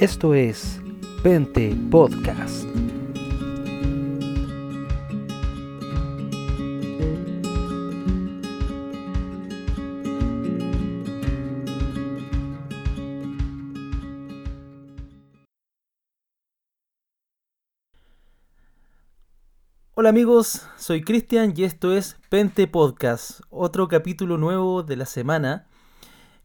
[0.00, 0.80] Esto es
[1.22, 2.64] Pente Podcast.
[19.94, 25.68] Hola amigos, soy Cristian y esto es Pente Podcast, otro capítulo nuevo de la semana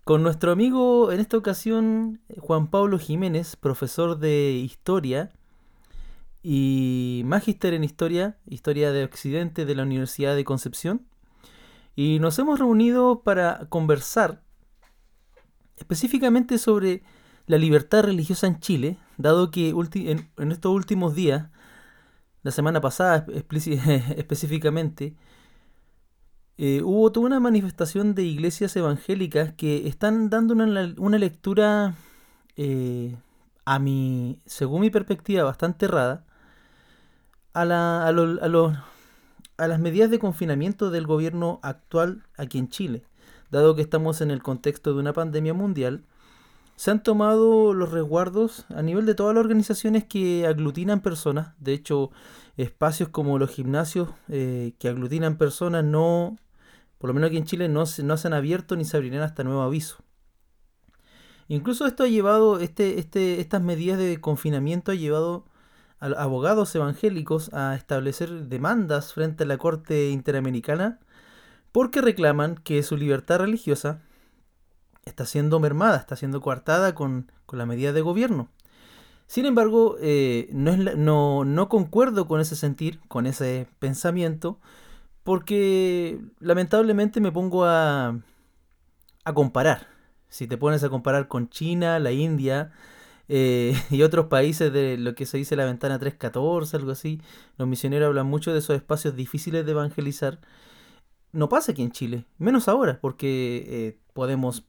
[0.04, 5.32] con nuestro amigo, en esta ocasión, Juan Pablo Jiménez, profesor de Historia
[6.42, 11.06] y magíster en Historia, Historia de Occidente de la Universidad de Concepción.
[11.96, 14.42] Y nos hemos reunido para conversar
[15.78, 17.04] específicamente sobre
[17.46, 21.50] la libertad religiosa en Chile, dado que en, estos últimos días,
[22.43, 23.26] la semana pasada
[24.16, 25.16] específicamente,
[26.62, 31.94] eh, hubo toda una manifestación de iglesias evangélicas que están dando una, lectura,
[32.58, 33.16] eh,
[33.64, 36.26] a mi, según mi perspectiva, bastante errada
[37.54, 43.04] a, la, a, a las medidas de confinamiento del gobierno actual aquí en Chile.
[43.52, 46.04] Dado que estamos en el contexto de una pandemia mundial,
[46.76, 51.54] se han tomado los resguardos a nivel de todas las organizaciones que aglutinan personas.
[51.58, 52.12] De hecho,
[52.58, 56.38] espacios como los gimnasios eh, que aglutinan personas no
[57.00, 59.23] por lo menos aquí en Chile no se, no se han abierto ni se abrirán
[59.23, 59.97] hasta nuevo aviso.
[61.47, 65.45] Incluso esto ha llevado, este, este, estas medidas de confinamiento ha llevado
[66.00, 71.00] a abogados evangélicos a establecer demandas frente a la Corte Interamericana
[71.72, 74.02] porque reclaman que su libertad religiosa
[75.05, 78.50] está siendo mermada, está siendo coartada con, con la medida de gobierno.
[79.25, 84.59] Sin embargo, eh, no, no, no concuerdo con ese sentir, con ese pensamiento,
[85.30, 88.20] porque lamentablemente me pongo a,
[89.24, 89.86] a comparar.
[90.28, 92.72] Si te pones a comparar con China, la India
[93.28, 97.22] eh, y otros países de lo que se dice la ventana 314, algo así,
[97.58, 100.39] los misioneros hablan mucho de esos espacios difíciles de evangelizar.
[101.32, 104.66] No pasa aquí en Chile, menos ahora, porque eh, podemos,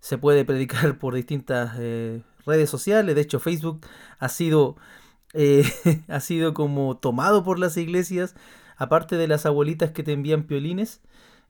[0.00, 3.14] se puede predicar por distintas eh, redes sociales.
[3.14, 3.86] De hecho, Facebook
[4.18, 4.74] ha sido,
[6.08, 8.34] ha sido como tomado por las iglesias
[8.76, 11.00] aparte de las abuelitas que te envían piolines,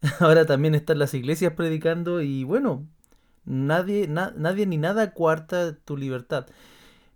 [0.21, 2.87] ahora también están las iglesias predicando y bueno,
[3.45, 6.47] nadie, nadie ni nada cuarta tu libertad.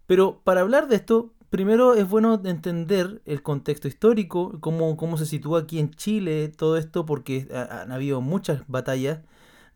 [0.07, 5.27] Pero para hablar de esto, primero es bueno entender el contexto histórico, cómo, cómo se
[5.27, 9.21] sitúa aquí en Chile todo esto, porque han habido muchas batallas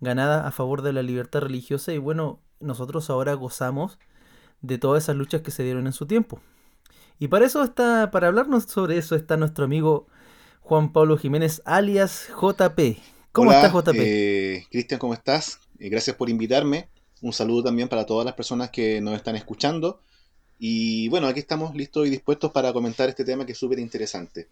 [0.01, 3.99] ganadas a favor de la libertad religiosa y bueno, nosotros ahora gozamos
[4.61, 6.41] de todas esas luchas que se dieron en su tiempo.
[7.19, 10.07] Y para eso está, para hablarnos sobre eso está nuestro amigo
[10.63, 12.97] Juan Pablo Jiménez, alias JP.
[13.33, 13.97] ¿Cómo estás, JP?
[13.99, 15.59] Eh, Cristian, ¿cómo estás?
[15.81, 16.89] Eh, gracias por invitarme.
[17.21, 20.01] Un saludo también para todas las personas que nos están escuchando.
[20.61, 24.47] Y bueno, aquí estamos listos y dispuestos para comentar este tema que es súper interesante.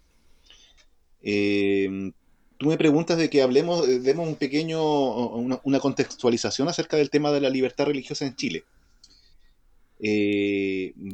[1.23, 2.11] Eh,
[2.57, 7.39] tú me preguntas de que hablemos, demos un pequeño, una, contextualización acerca del tema de
[7.39, 8.65] la libertad religiosa en Chile.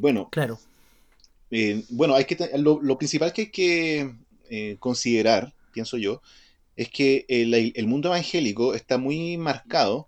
[0.01, 0.59] bueno, claro.
[1.91, 6.21] bueno, hay que lo, principal que hay que eh, considerar, pienso yo,
[6.75, 10.07] es que el, mundo evangélico está muy marcado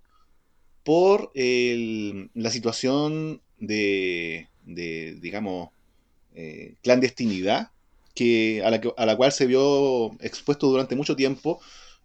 [0.83, 5.69] por la situación de, digamos,
[6.35, 7.71] eh, clandestinidad
[8.15, 11.59] que a, la a la cual se vio expuesto durante mucho tiempo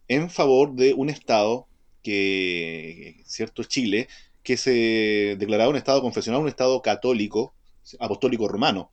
[0.08, 1.66] en favor de un Estado
[2.02, 4.08] que, cierto, Chile,
[4.42, 7.54] que se declaraba un Estado confesional, un Estado católico,
[7.98, 8.90] apostólico romano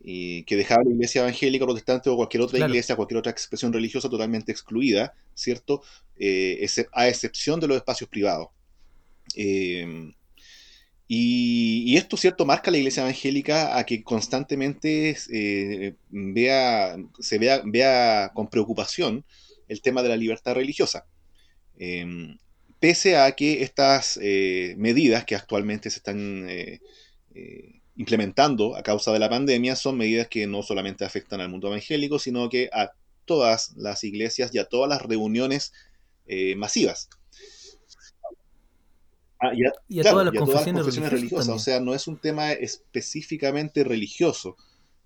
[0.00, 4.08] y que dejaba la iglesia evangélica, protestante o cualquier otra iglesia, cualquier otra expresión religiosa
[4.08, 5.82] totalmente excluida, ¿cierto?
[6.16, 8.48] Eh, a excepción de los espacios privados.
[9.34, 10.12] Em,
[11.08, 17.62] y, esto, ¿cierto?, marca a la iglesia evangélica a que constantemente eh, vea, se vea,
[17.64, 19.24] vea con preocupación
[19.68, 21.06] el tema de la libertad religiosa.
[21.78, 22.38] Em,
[22.78, 26.46] pese a que estas eh, medidas que actualmente se están
[27.98, 32.20] implementando a causa de la pandemia son medidas que no solamente afectan al mundo evangélico,
[32.20, 32.92] sino que a
[33.24, 35.72] todas las iglesias y a todas las reuniones
[36.26, 37.10] eh, masivas.
[39.40, 39.50] Ah,
[39.88, 41.48] y, a, todas las confesiones, religiosas.
[41.48, 44.56] O sea, no es un tema específicamente religioso.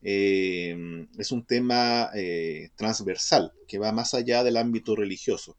[0.03, 5.57] Eh, es un tema eh, transversal que va más allá del ámbito religioso.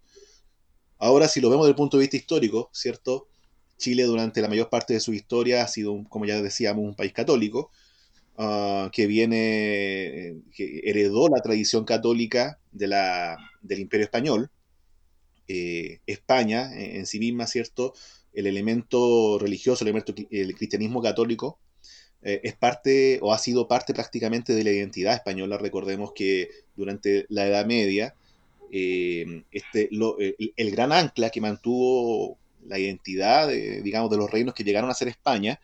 [1.00, 3.28] Ahora, si lo vemos desde el punto de vista histórico, ¿cierto?
[3.78, 7.14] Chile durante la mayor parte de su historia ha sido, como ya decíamos, un país
[7.14, 7.72] católico,
[8.38, 14.52] ah, que viene, que heredó la tradición católica de la, del imperio español.
[15.48, 17.94] Eh, España en, sí misma, ¿cierto?
[18.34, 21.60] el elemento religioso, el elemento el cristianismo católico,
[22.24, 25.58] eh, es parte o ha sido parte prácticamente de la identidad española.
[25.58, 28.16] Recordemos que durante la Edad Media,
[28.72, 34.90] eh, este, el, gran ancla que mantuvo la identidad, digamos, de los reinos que llegaron
[34.90, 35.60] a ser España,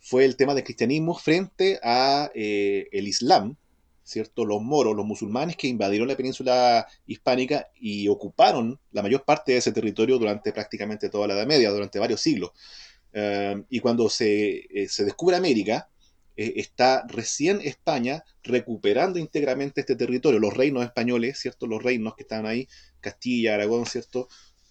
[0.00, 3.56] fue el tema del cristianismo frente a eh, el Islam,
[4.02, 4.44] ¿cierto?
[4.44, 9.58] Los moros, los musulmanes que invadieron la península hispánica y ocuparon la mayor parte de
[9.58, 12.50] ese territorio durante prácticamente toda la Edad Media, durante varios siglos.
[13.12, 15.88] Eh, y cuando se, eh, se descubre América,
[16.36, 21.66] eh, está recién España recuperando íntegramente este territorio, los reinos españoles, ¿cierto?
[21.66, 22.66] Los reinos que están ahí,
[23.00, 24.28] Castilla, Aragón, ¿cierto?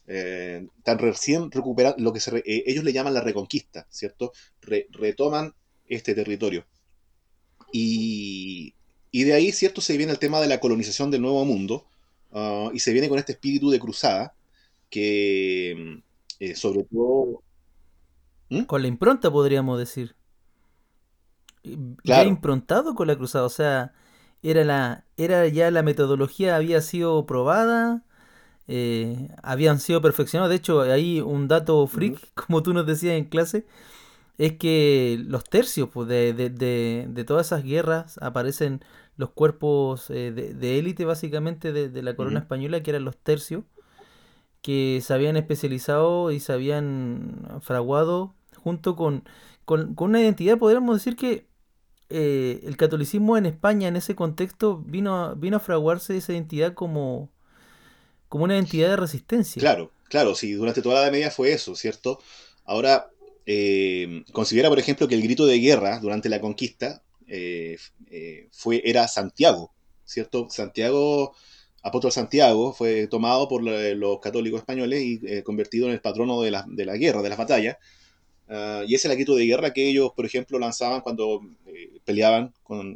[0.09, 4.31] Están recién recuperando lo que se, ellos le llaman la reconquista, ¿cierto?
[4.61, 5.53] retoman
[5.87, 6.65] este territorio.
[7.71, 8.73] Y,
[9.11, 9.81] y, de ahí, ¿cierto?
[9.81, 11.85] Se viene el tema de la colonización del Nuevo Mundo
[12.31, 14.33] uh, y se viene con este espíritu de cruzada
[14.89, 16.01] que,
[16.55, 17.43] sobre todo,
[18.49, 18.63] ¿Mm?
[18.63, 20.15] Con la impronta, podríamos decir.
[22.03, 23.93] Ya improntado con la cruzada, o sea,
[24.41, 28.03] era la era ya la metodología había sido probada,
[28.71, 30.51] eh, habían sido perfeccionados.
[30.51, 33.65] De hecho, ahí un dato freak, como tú nos decías en clase,
[34.37, 38.81] es que los tercios pues, de, de, todas esas guerras aparecen
[39.17, 43.63] los cuerpos eh, de élite, básicamente, de, la corona española, que eran los tercios,
[44.61, 49.23] que se habían especializado y se habían fraguado junto con,
[49.65, 51.47] con, una identidad, podríamos decir que
[52.09, 57.31] eh, el catolicismo en España en ese contexto vino, vino a fraguarse esa identidad como,
[58.29, 59.59] como una identidad de resistencia.
[59.59, 62.19] Claro, claro, sí, durante toda la Media fue eso, ¿cierto?
[62.63, 63.09] Ahora,
[63.45, 67.77] eh, considera, por ejemplo, que el grito de guerra durante la conquista eh,
[68.51, 69.71] fue, era Santiago,
[70.05, 70.47] ¿cierto?
[70.49, 71.35] Santiago,
[71.83, 76.65] apóstol Santiago, fue tomado por los católicos españoles y convertido en el patrono de la,
[76.67, 77.77] de la guerra, de las batallas.
[78.49, 81.99] Ah, y ese es el grito de guerra que ellos, por ejemplo, lanzaban cuando eh,
[82.03, 82.51] peleaban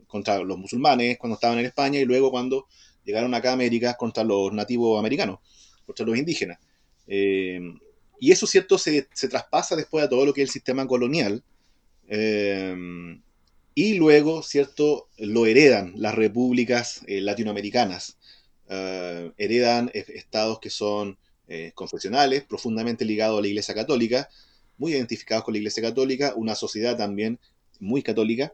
[0.07, 2.65] contra los musulmanes, cuando estaban en España, y luego cuando
[3.03, 5.39] llegaron acá a América contra los nativos americanos,
[5.85, 6.59] contra los indígenas.
[7.07, 7.59] Eh,
[8.19, 11.43] y eso, cierto, se, se, traspasa después a todo lo que es el sistema colonial.
[12.07, 12.75] Eh,
[13.75, 18.17] y luego, cierto, lo heredan las repúblicas latinoamericanas.
[19.37, 21.17] heredan estados que son
[21.73, 24.29] confesionales, profundamente ligados a la Iglesia Católica,
[24.77, 27.39] muy identificados con la Iglesia Católica, una sociedad también
[27.79, 28.53] muy católica,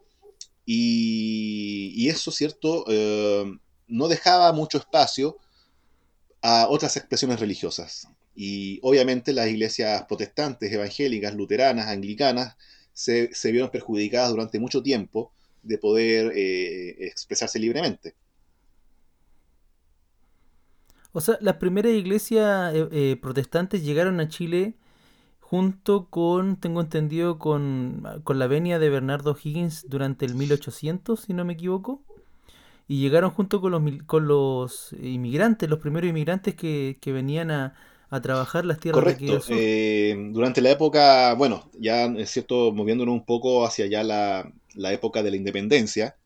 [0.66, 2.86] y, eso, ¿cierto?
[3.90, 5.38] Eh, no dejaba mucho espacio
[6.42, 8.08] a otras expresiones religiosas.
[8.36, 12.56] Y obviamente las iglesias protestantes, evangélicas, luteranas, anglicanas,
[12.94, 15.32] se, vieron perjudicadas durante mucho tiempo
[15.64, 18.16] de poder eh, expresarse libremente.
[21.12, 24.76] O sea, las primeras iglesias eh, protestantes llegaron a Chile
[25.50, 31.44] junto con, tengo entendido, con, la venia de Bernardo Higgins durante el 1800, si no
[31.44, 32.04] me equivoco.
[32.90, 37.74] Y llegaron junto con los, con los inmigrantes, los primeros inmigrantes que, venían a,
[38.22, 43.24] trabajar las tierras de aquí eh, durante la época, bueno, ya es cierto, moviéndonos un
[43.24, 46.18] poco hacia allá la, la época de la independencia,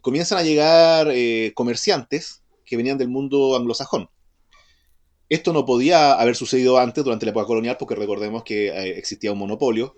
[0.00, 4.08] comienzan a llegar eh, comerciantes que venían del mundo anglosajón.
[5.28, 9.32] Esto no podía haber sucedido antes, durante la época colonial, porque recordemos que eh, existía
[9.32, 9.96] un monopolio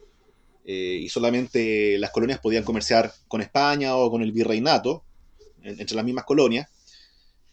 [0.64, 5.04] eh, y solamente las colonias podían comerciar con España o con el virreinato,
[5.66, 6.68] entre las mismas colonias.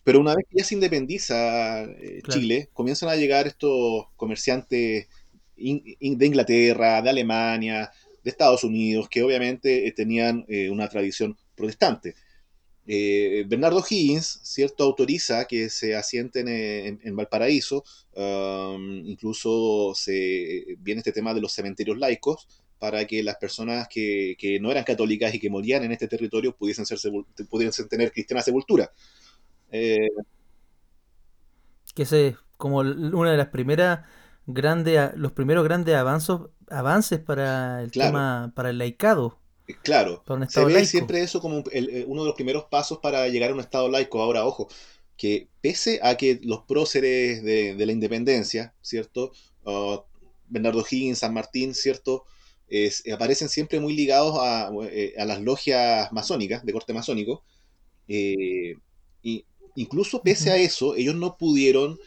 [0.04, 5.08] Pero una vez que ya se independiza eh, Chile, comienzan a llegar estos comerciantes
[5.56, 7.90] de Inglaterra, de Alemania,
[8.24, 12.16] de Estados Unidos, que obviamente tenían una tradición protestante.
[12.86, 17.84] Eh, Bernardo Higgins, ¿cierto?, autoriza que se asienten en, Valparaíso,
[18.16, 22.48] um, incluso se viene este tema de los cementerios laicos,
[22.84, 26.86] para que las personas que, no eran católicas y que morían en este territorio pudiesen,
[26.86, 27.00] ser
[27.50, 28.92] pudiesen tener cristiana sepultura.
[29.72, 30.10] Eh,
[31.96, 34.02] que es como una de las primeras
[34.48, 36.36] grandes, los primeros grandes avances,
[36.70, 39.40] avances para el tema, para el laicado.
[39.84, 43.54] Claro, se ve siempre eso como eh, uno de los primeros pasos para llegar a
[43.54, 44.22] un estado laico.
[44.22, 44.68] Ahora, ojo,
[45.16, 49.32] que pese a que los próceres de, la independencia, ¿cierto?
[49.64, 50.00] Uh,
[50.50, 52.26] Bernardo Higgins, San Martín, ¿cierto?
[53.14, 54.36] Aparecen siempre muy ligados
[54.92, 57.44] eh, a, las logias masónicas, de corte masónico.
[58.08, 58.76] Eh,
[59.22, 62.00] y incluso pese a eso, ellos no pudieron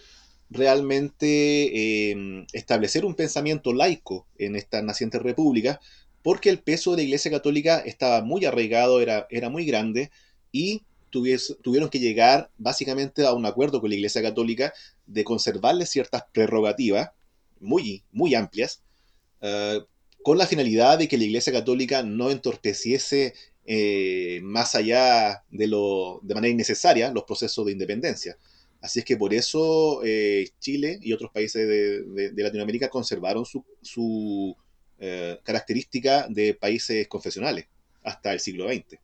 [0.50, 5.80] realmente em, establecer un pensamiento laico en esta naciente república,
[6.22, 10.10] porque el peso de la Iglesia Católica estaba muy arraigado, era, era muy grande,
[10.52, 14.72] y tuvieron que llegar básicamente a un acuerdo con la Iglesia Católica
[15.06, 17.10] de conservarle ciertas prerrogativas
[17.60, 18.82] muy, muy amplias,
[19.40, 19.80] eh,
[20.26, 23.32] con la finalidad de que la Iglesia Católica no entorpeciese
[23.64, 28.36] eh, más allá de, lo, de manera innecesaria los procesos de independencia.
[28.80, 34.56] Así es que por eso eh, Chile y otros países de, Latinoamérica conservaron su, su
[35.44, 37.68] característica de países confesionales
[38.02, 38.98] hasta el siglo XX.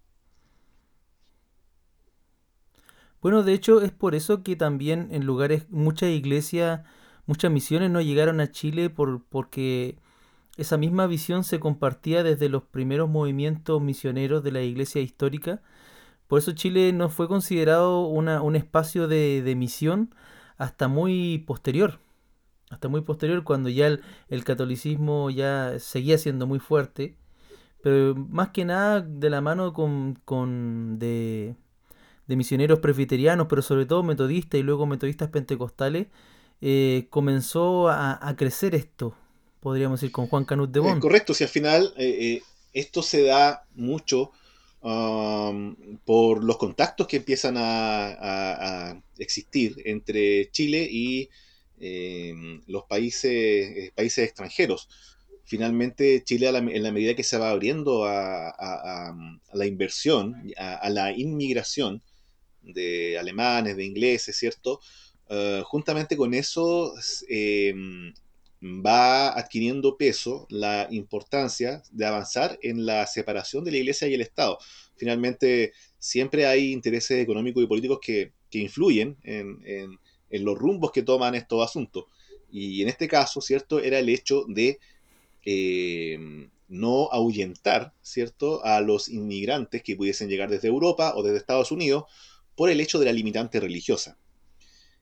[3.20, 6.80] Bueno, de hecho es por eso que también en lugares, muchas iglesias,
[7.26, 9.94] muchas misiones no llegaron a Chile por, porque
[10.56, 15.62] esa misma visión se compartía desde los primeros movimientos misioneros de la iglesia histórica.
[16.28, 20.14] Por eso Chile no fue considerado una, un espacio de, de, misión
[20.58, 22.00] hasta muy posterior.
[22.70, 27.16] Hasta muy posterior, cuando ya el, catolicismo ya seguía siendo muy fuerte.
[27.82, 31.56] Pero más que nada de la mano con, con de,
[32.26, 36.08] de misioneros presbiterianos, pero sobre todo metodistas y luego metodistas pentecostales,
[36.60, 39.16] eh, comenzó a, crecer esto,
[39.62, 40.98] podríamos decir, con Juan Canut de Bon.
[40.98, 42.42] correcto, si al final eh, eh,
[42.72, 44.32] esto se da mucho
[44.80, 51.30] um, por los contactos que empiezan a, existir entre Chile y
[52.66, 54.88] los países, países extranjeros.
[55.44, 59.14] Finalmente, Chile, en la medida que se va abriendo a,
[59.52, 62.02] la inversión, a, la inmigración,
[62.62, 64.80] de alemanes, de ingleses, ¿cierto?
[65.28, 66.92] Uh, juntamente con eso
[67.28, 67.74] eh,
[68.62, 74.20] va adquiriendo peso la importancia de avanzar en la separación de la iglesia y el
[74.20, 74.58] Estado.
[74.94, 79.98] Finalmente, siempre hay intereses económicos y políticos que, que influyen en, en,
[80.30, 82.04] en, los rumbos que toman estos asuntos.
[82.52, 83.80] Y en este caso, ¿cierto?
[83.80, 84.78] Era el hecho de
[85.44, 88.64] eh, no ahuyentar, ¿cierto?
[88.64, 92.04] A los inmigrantes que pudiesen llegar desde Europa o desde Estados Unidos
[92.54, 94.18] por el hecho de la limitante religiosa.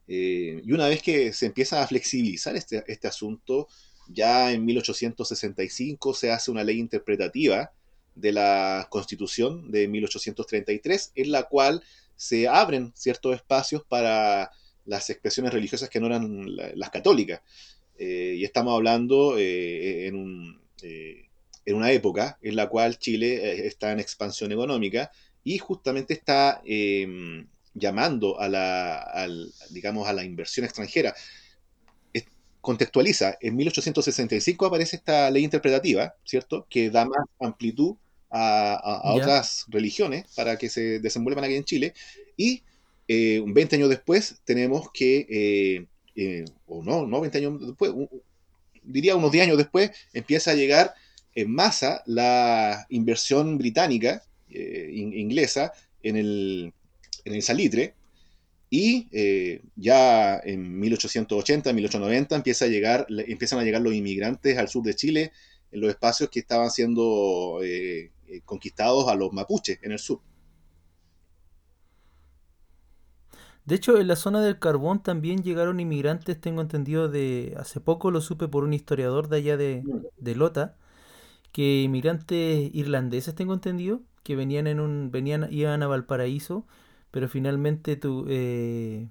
[0.09, 3.69] Eh, y una vez que se empieza a flexibilizar este, este, asunto,
[4.09, 7.73] ya en 1865 se hace una ley interpretativa
[8.15, 11.83] de la Constitución de 1833, en la cual
[12.17, 14.51] se abren ciertos espacios para
[14.85, 17.41] las expresiones religiosas que no eran las católicas.
[17.99, 24.01] Eh, y estamos hablando eh, en, en, una época en la cual Chile está en
[24.01, 25.11] expansión económica
[25.45, 29.29] y justamente está em, llamando a la,
[29.71, 31.15] digamos, a la inversión extranjera.
[32.61, 36.67] contextualiza, en 1865 aparece esta ley interpretativa, ¿cierto?
[36.69, 37.97] Que da más amplitud
[38.31, 41.95] a, otras religiones para que se desenvuelvan aquí en Chile.
[42.37, 42.63] Y
[43.09, 47.93] 20 eh, años después tenemos que, eh, eh, o no, no 20 años después,
[48.83, 50.95] diría unos 10 años después, empieza a llegar
[51.35, 55.73] en masa la inversión británica eh, inglesa
[56.03, 56.73] en el,
[57.25, 57.95] en el salitre.
[58.71, 64.69] Y eh, ya en 1880, 1890 empieza a llegar, empiezan a llegar los inmigrantes al
[64.69, 65.33] sur de Chile
[65.73, 68.11] en los espacios que estaban siendo eh,
[68.45, 70.21] conquistados a los mapuches en el sur.
[73.65, 78.11] De hecho, en la zona del carbón también llegaron inmigrantes, tengo entendido de hace poco
[78.11, 80.07] lo supe por un historiador de allá de, mm.
[80.17, 80.77] de Lota,
[81.53, 86.67] que inmigrantes irlandeses tengo entendido, que venían en un venían iban a Valparaíso
[87.11, 89.09] pero finalmente tu, eh,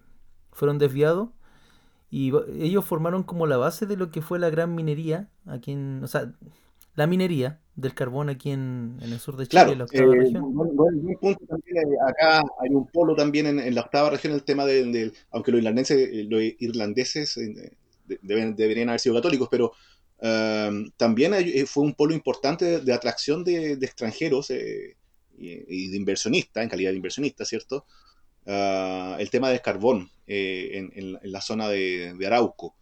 [0.51, 1.29] fueron desviados
[2.11, 6.03] y ellos formaron como la base de lo que fue la gran minería aquí en
[6.03, 6.33] o sea
[6.95, 10.43] la minería del carbón aquí en, el sur de Chile, la octava eh, región.
[11.23, 15.59] Eh, acá hay un polo también en, la octava región, el tema del, aunque los
[15.59, 17.39] irlandeses, los irlandeses
[18.21, 19.71] deberían haber sido católicos, pero
[20.97, 21.33] también
[21.67, 24.51] fue un polo importante de, atracción de, extranjeros
[25.39, 27.85] y, de inversionista, en calidad de inversionista, ¿cierto?
[28.45, 32.75] Ah, el tema del carbón eh, en, la zona de, Arauco.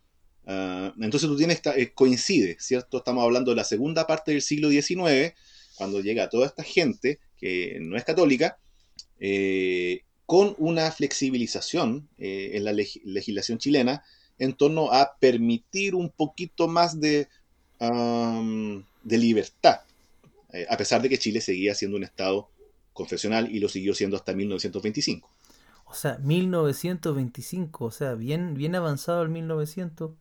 [0.46, 2.98] Ah, entonces tú tienes, eh, coincide, ¿cierto?
[2.98, 5.34] Estamos hablando de la segunda parte del siglo XIX,
[5.76, 8.58] cuando llega toda esta gente que no es católica,
[9.20, 14.04] eh, con una flexibilización en la legislación chilena
[14.40, 17.30] en torno a permitir un poquito más de,
[17.80, 19.87] de libertad
[20.58, 22.50] eh, a pesar de que Chile seguía siendo un Estado
[22.94, 25.30] confesional y lo siguió siendo hasta 1925.
[25.86, 30.12] O sea, 1925, o sea, bien, bien avanzado el 1900.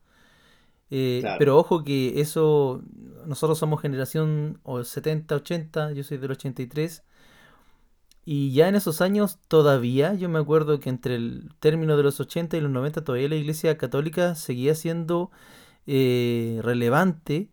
[0.90, 2.82] Eh, pero ojo que eso,
[3.26, 7.02] nosotros somos generación 70, 80, yo soy del 83.
[8.26, 12.20] Y ya en esos años todavía, yo me acuerdo que entre el término de los
[12.20, 15.30] 80 y los 90 todavía la Iglesia Católica seguía siendo
[15.86, 17.48] eh, relevante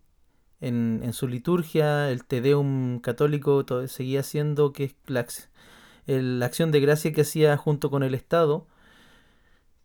[0.68, 5.26] en, su liturgia, el Te Deum católico seguía siendo que es la,
[6.06, 8.66] la acción de gracia que hacía junto con el Estado.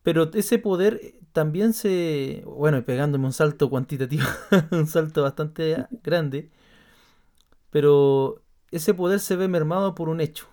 [0.04, 4.26] Pero ese poder también se, bueno, pegándome un salto cuantitativo,
[4.72, 6.50] un salto bastante grande,
[7.70, 10.48] pero ese poder se ve mermado por un hecho,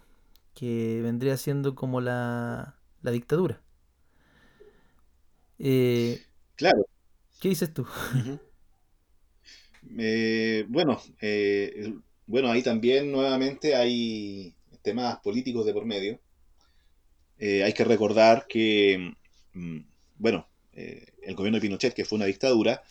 [0.55, 3.61] que vendría siendo como la, la dictadura.
[5.59, 6.21] Eh,
[6.57, 6.85] claro.
[7.41, 7.87] ¿Qué dices tú?
[9.99, 11.95] Eh, bueno, eh,
[12.27, 16.19] bueno, ahí también nuevamente hay temas políticos de por medio.
[17.39, 19.13] hay que recordar que,
[19.53, 19.79] mm,
[20.19, 22.83] bueno, el gobierno de Pinochet, que fue una dictadura,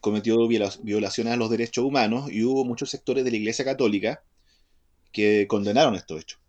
[0.00, 4.22] cometió violaciones a los derechos humanos y hubo muchos sectores de la Iglesia Católica
[5.12, 6.40] que condenaron estos hechos.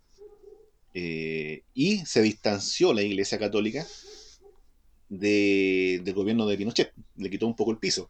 [1.74, 3.86] y se distanció la Iglesia Católica
[5.10, 8.10] del gobierno de Pinochet, le quitó un poco el piso.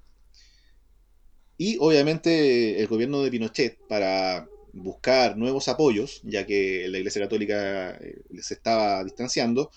[1.58, 7.92] Y obviamente el gobierno de Pinochet, para buscar nuevos apoyos, ya que la Iglesia Católica
[7.96, 9.72] eh, se estaba distanciando,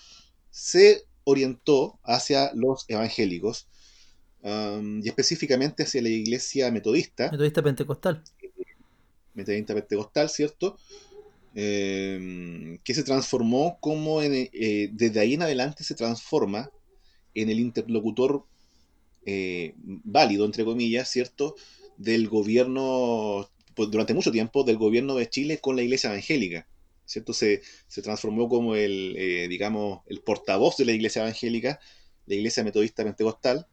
[0.49, 3.67] se orientó hacia los evangélicos
[4.43, 7.29] y específicamente hacia la Iglesia Metodista.
[7.31, 8.23] Metodista Pentecostal.
[9.35, 10.77] Metodista Pentecostal, ¿cierto?
[11.53, 16.71] Em, que se transformó como eh, desde ahí en adelante se transforma
[17.33, 18.45] en el interlocutor
[19.25, 21.55] eh, válido, entre comillas, ¿cierto?,
[21.97, 26.67] del gobierno, pues, durante mucho tiempo, del gobierno de Chile con la iglesia evangélica,
[27.05, 27.33] ¿cierto?
[27.33, 27.61] Se,
[28.03, 31.79] transformó como el, eh, digamos, el portavoz de la iglesia evangélica,
[32.25, 33.67] la iglesia metodista pentecostal.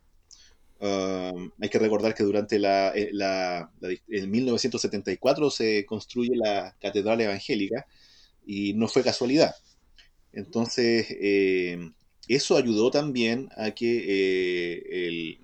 [0.80, 3.72] Um, hay que recordar que durante la, eh, la,
[4.08, 7.86] en 1974 se construye la catedral evangélica
[8.46, 9.54] y no fue casualidad.
[10.32, 11.06] Entonces,
[12.28, 15.38] eso ayudó también a que eh,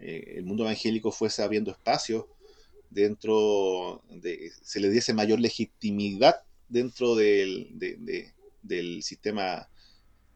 [0.00, 2.28] eh, el, mundo evangélico fuese abriendo espacio
[2.90, 6.36] dentro de, se le diese mayor legitimidad
[6.68, 7.68] dentro del,
[8.62, 9.68] del sistema,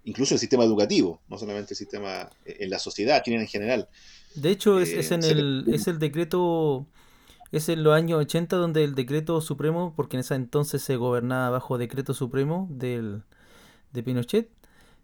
[0.05, 3.89] incluso el sistema educativo, no solamente el sistema eh, en la sociedad, en general.
[4.35, 6.87] De hecho, es, en el, es el decreto,
[7.53, 11.51] es en los años 80 donde el decreto supremo, porque en ese entonces se gobernaba
[11.51, 13.23] bajo decreto supremo del,
[13.93, 14.51] de Pinochet,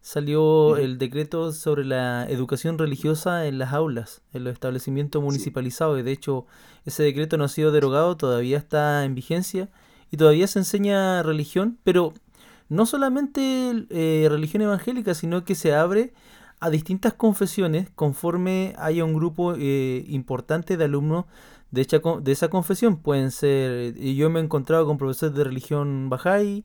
[0.00, 5.98] salió el decreto sobre la educación religiosa en las aulas, en los establecimientos municipalizados.
[5.98, 6.46] Y de hecho,
[6.87, 9.68] ese decreto no ha sido derogado, todavía está en vigencia
[10.11, 12.14] y todavía se enseña religión, pero
[12.68, 16.12] no solamente eh, religión evangélica, sino que se abre
[16.61, 21.26] a distintas confesiones conforme haya un grupo eh, importante de alumnos
[21.70, 21.87] de,
[22.22, 22.96] de esa confesión.
[22.96, 26.64] Pueden ser, yo me he encontrado con profesores de religión bahá'í,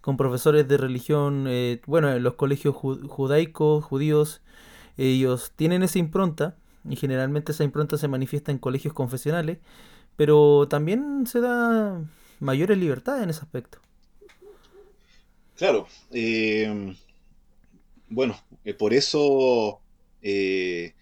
[0.00, 4.40] con profesores de religión, eh, bueno, en los colegios judaicos, judíos,
[4.96, 6.56] ellos tienen esa impronta
[6.88, 9.58] y generalmente esa impronta se manifiesta en colegios confesionales,
[10.16, 12.02] pero también se da
[12.40, 13.78] mayores libertades en ese aspecto.
[15.56, 16.94] Claro, eh,
[18.08, 19.80] bueno, eh, por eso
[20.22, 20.94] se,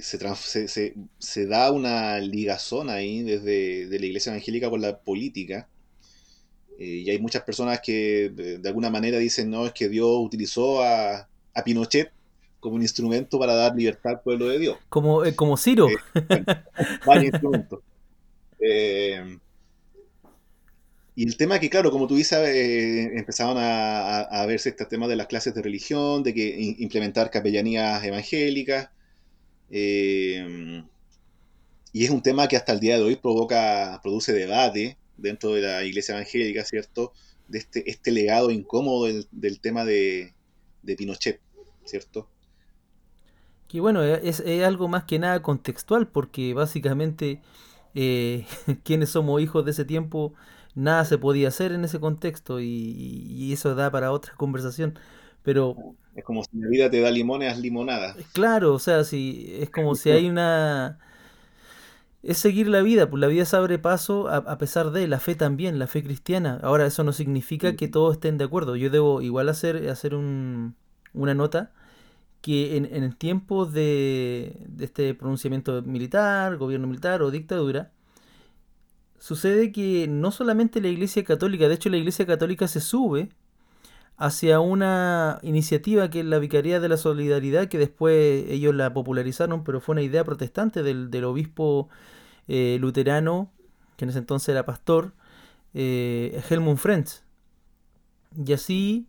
[0.00, 5.68] se, se, da una ligazón ahí desde de la iglesia evangélica con la política,
[6.80, 10.82] eh, y hay muchas personas que de, alguna manera dicen, no, es que Dios utilizó
[10.82, 11.28] a,
[11.62, 12.10] Pinochet
[12.58, 14.78] como un instrumento para dar libertad al pueblo de Dios.
[14.88, 15.88] Como, eh, como Ciro.
[18.60, 19.38] Eh,
[21.14, 22.38] y el tema que, claro, como tú dices,
[23.14, 28.88] empezaron a, verse estos temas de las clases de religión, de que implementar capellanías evangélicas.
[29.68, 30.84] y
[31.92, 35.84] es un tema que hasta el día de hoy provoca, produce debate dentro de la
[35.84, 37.12] iglesia evangélica, ¿cierto?
[37.48, 40.34] De este, este legado incómodo del, tema de,
[40.84, 41.40] Pinochet,
[41.84, 42.28] ¿cierto?
[43.68, 47.40] Que bueno, es, algo más que nada contextual, porque básicamente
[47.94, 48.46] eh,
[48.84, 50.34] quienes somos hijos de ese tiempo,
[50.74, 54.98] nada se podía hacer en ese contexto y, eso da para otra conversación.
[55.42, 55.76] Pero
[56.14, 58.14] es como si la vida te da limones, limonada.
[58.32, 60.98] Claro, o sea, si es como si hay una
[62.22, 65.34] es seguir la vida, pues la vida se abre paso a, pesar de la fe
[65.34, 66.60] también, la fe cristiana.
[66.62, 68.76] Ahora eso no significa que todos estén de acuerdo.
[68.76, 70.76] Yo debo igual hacer, hacer un,
[71.14, 71.72] una nota
[72.42, 77.92] que en, en el tiempo de, de, este pronunciamiento militar, gobierno militar o dictadura,
[79.18, 83.30] sucede que no solamente la Iglesia Católica, de hecho la Iglesia Católica se sube
[84.20, 89.64] hacia una iniciativa que es la Vicaría de la Solidaridad, que después ellos la popularizaron,
[89.64, 91.88] pero fue una idea protestante del, del obispo
[92.46, 93.50] eh, luterano,
[93.96, 95.14] que en ese entonces era pastor,
[95.72, 97.22] eh, Helmut Frenz.
[98.36, 99.08] Y así,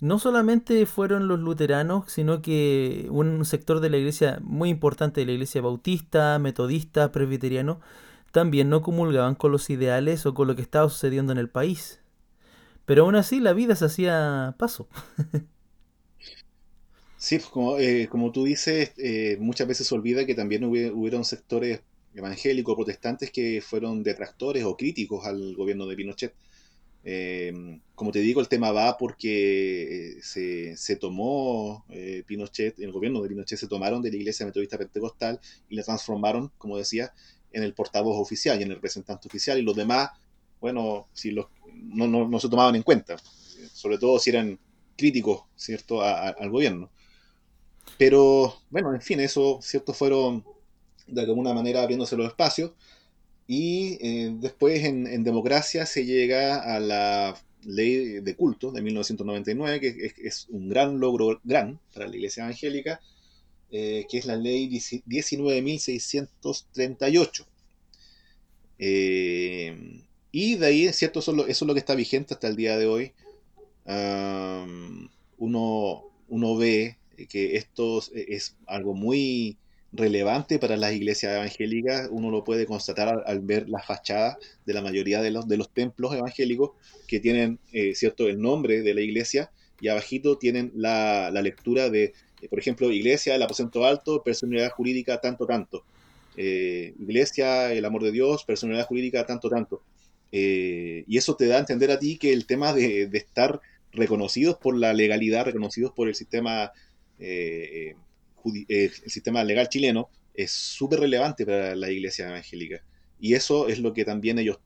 [0.00, 5.26] no solamente fueron los luteranos, sino que un sector de la iglesia muy importante de
[5.26, 7.78] la iglesia bautista, metodista, presbiteriano,
[8.32, 12.00] también no comulgaban con los ideales o con lo que estaba sucediendo en el país.
[12.88, 14.88] Pero aún así la vida se hacía paso.
[17.16, 20.92] Sí, pues, como, eh, como tú dices, eh, muchas veces se olvida que también hubi-
[20.92, 21.82] hubieron sectores
[22.14, 26.34] evangélicos, protestantes, que fueron detractores o críticos al gobierno de Pinochet.
[27.04, 27.52] Eh,
[27.94, 33.22] como te digo, el tema va porque eh, se, se tomó eh, Pinochet, el gobierno
[33.22, 37.14] de Pinochet se tomaron de la Iglesia Metodista Pentecostal y la transformaron, como decía,
[37.52, 40.10] en el portavoz oficial y en el representante oficial y los demás,
[40.60, 41.46] bueno, si los,
[41.82, 43.16] no, no, no se tomaban en cuenta,
[43.72, 44.58] sobre todo si eran
[44.96, 46.90] críticos, ¿cierto?, al gobierno.
[47.96, 50.44] Pero, bueno, en fin, eso, ¿cierto?, fueron
[51.06, 52.72] de alguna manera abriéndose los espacios
[53.46, 60.06] y eh, después en, democracia se llega a la ley de culto de 1999, que
[60.06, 63.00] es, es un gran logro, gran para la iglesia evangélica,
[63.70, 67.46] eh, que es la ley 19.638.
[68.78, 71.20] Eh, y de ahí, ¿cierto?
[71.20, 73.12] Eso es, lo, que está vigente hasta el día de hoy.
[73.84, 79.56] Um, uno, uno ve que esto es algo muy
[79.92, 82.08] relevante para las iglesias evangélicas.
[82.10, 84.36] Uno lo puede constatar al, al ver las fachadas
[84.66, 86.72] de la mayoría de los, de los templos evangélicos
[87.06, 91.88] que tienen, eh, ¿cierto?, el nombre de la iglesia y abajito tienen la, la lectura
[91.88, 92.12] de,
[92.42, 95.84] eh, por ejemplo, iglesia, el aposento alto, personalidad jurídica, tanto, tanto.
[96.36, 99.82] Eh, iglesia, el amor de Dios, personalidad jurídica, tanto, tanto.
[100.30, 103.60] Eh, y eso te da a entender a ti que el tema de, estar
[103.92, 106.72] reconocidos por la legalidad, reconocidos por el sistema
[107.18, 107.94] eh,
[108.68, 112.82] eh, el sistema legal chileno es súper relevante para la iglesia evangélica.
[113.20, 114.60] Y eso es lo que también ellos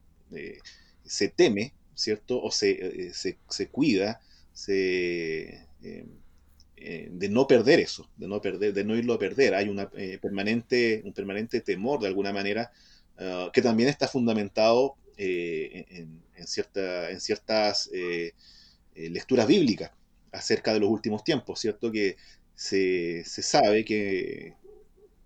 [1.05, 2.43] se teme, ¿cierto?
[2.43, 4.21] O se, se, cuida
[4.67, 5.69] de
[7.31, 9.55] no perder eso, de no, perder, de no irlo a perder.
[9.55, 9.89] Hay una,
[10.21, 12.71] permanente, un permanente temor, de alguna manera,
[13.19, 18.33] uh, que también está fundamentado eh, en, en, cierta, en ciertas eh,
[18.95, 19.91] lecturas bíblicas
[20.33, 21.93] acerca de los últimos tiempos, ¿cierto?
[21.93, 22.17] Que
[22.55, 24.55] se, sabe que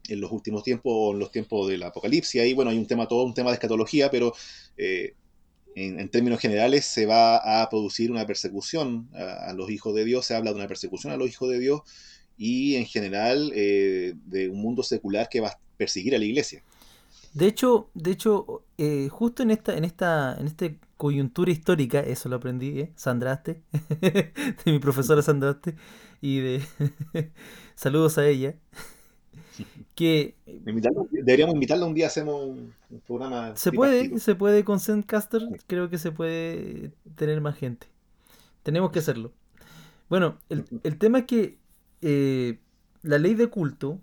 [0.08, 3.24] en los últimos tiempos, en los tiempos del apocalipsis, ahí, bueno, hay un tema, todo
[3.24, 4.34] un tema de escatología, pero
[4.76, 5.14] eh,
[5.74, 10.34] en, términos generales se va a producir una persecución a, los hijos de Dios, se
[10.34, 11.80] habla de una persecución a los hijos de Dios
[12.38, 16.62] y en general eh, de un mundo secular que va a perseguir a la iglesia.
[17.36, 22.30] De hecho, de hecho eh, justo en esta, en esta, en esta coyuntura histórica, eso
[22.30, 22.92] lo aprendí, ¿eh?
[22.96, 23.60] Sandraste,
[24.00, 24.32] de
[24.64, 25.76] mi profesora Sandraste,
[26.22, 26.62] y de
[27.74, 28.54] saludos a ella.
[29.94, 33.54] Que deberíamos invitarla un día, hacemos un, un programa.
[33.54, 37.86] Se puede, se puede con Zencaster, creo que se puede tener más gente.
[38.62, 39.34] Tenemos que hacerlo.
[40.08, 41.58] Bueno, el, el tema es que
[42.00, 42.60] eh,
[43.02, 44.00] la ley de culto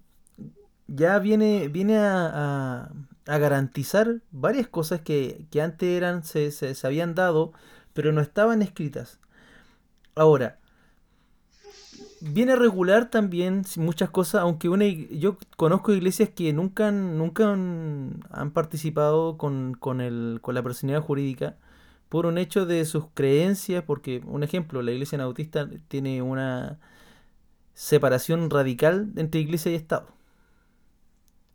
[0.86, 2.91] ya viene, viene a, a,
[3.25, 7.53] a garantizar varias cosas que, que antes eran, se, se, se, habían dado,
[7.93, 9.19] pero no estaban escritas.
[10.15, 10.59] Ahora,
[12.21, 18.51] viene a regular también muchas cosas, aunque una, yo conozco iglesias que nunca, nunca han,
[18.53, 21.57] participado con, con, el, con la personalidad jurídica
[22.09, 26.79] por un hecho de sus creencias, porque, un ejemplo, la iglesia nautista tiene una
[27.73, 30.07] separación radical entre iglesia y Estado.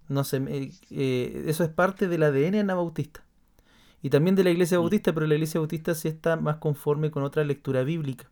[0.08, 0.42] No sé,
[0.90, 3.24] eh, eso es parte del ADN anabautista.
[4.02, 7.22] Y también de la iglesia bautista, pero la iglesia bautista sí está más conforme con
[7.24, 8.30] otra lectura bíblica.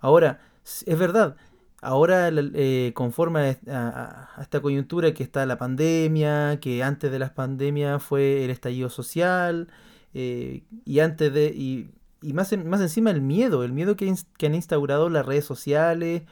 [0.00, 1.36] Ahora, es verdad,
[1.80, 7.18] ahora eh, conforme a, a, a, esta coyuntura que está la pandemia, que antes de
[7.18, 9.68] las pandemias fue el estallido social,
[10.14, 11.46] eh, y antes de...
[11.46, 11.90] Y,
[12.22, 15.44] y más, en, más encima el miedo, el miedo que, que han instaurado las redes
[15.44, 16.22] sociales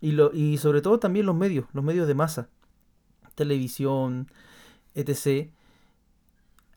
[0.00, 2.48] y, lo, y sobre todo también los medios, los medios de masa
[3.36, 4.28] televisión,
[4.94, 5.50] etc.,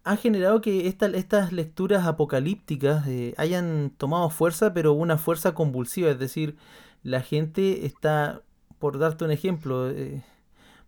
[0.03, 6.09] ha generado que esta, estas lecturas apocalípticas eh, hayan tomado fuerza, pero una fuerza convulsiva.
[6.09, 6.55] Es decir,
[7.03, 8.41] la gente está,
[8.79, 10.23] por darte un ejemplo, eh,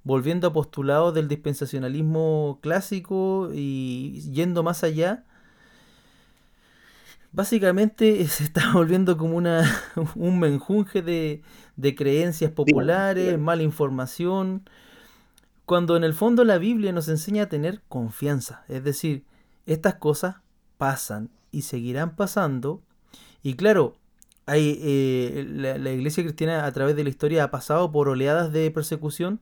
[0.03, 5.23] volviendo a postulados del dispensacionalismo clásico y yendo más allá.
[7.31, 9.63] Básicamente se está volviendo como una,
[10.15, 11.43] un menjunje de,
[11.75, 14.63] de creencias populares, mala información,
[15.71, 18.65] cuando en el fondo la Biblia nos enseña a tener confianza.
[18.67, 19.23] Es decir,
[19.65, 20.35] estas cosas
[20.77, 22.81] pasan y seguirán pasando.
[23.41, 23.95] Y claro,
[24.45, 28.51] hay, eh, la, la, iglesia cristiana a través de la historia ha pasado por oleadas
[28.51, 29.39] de persecución.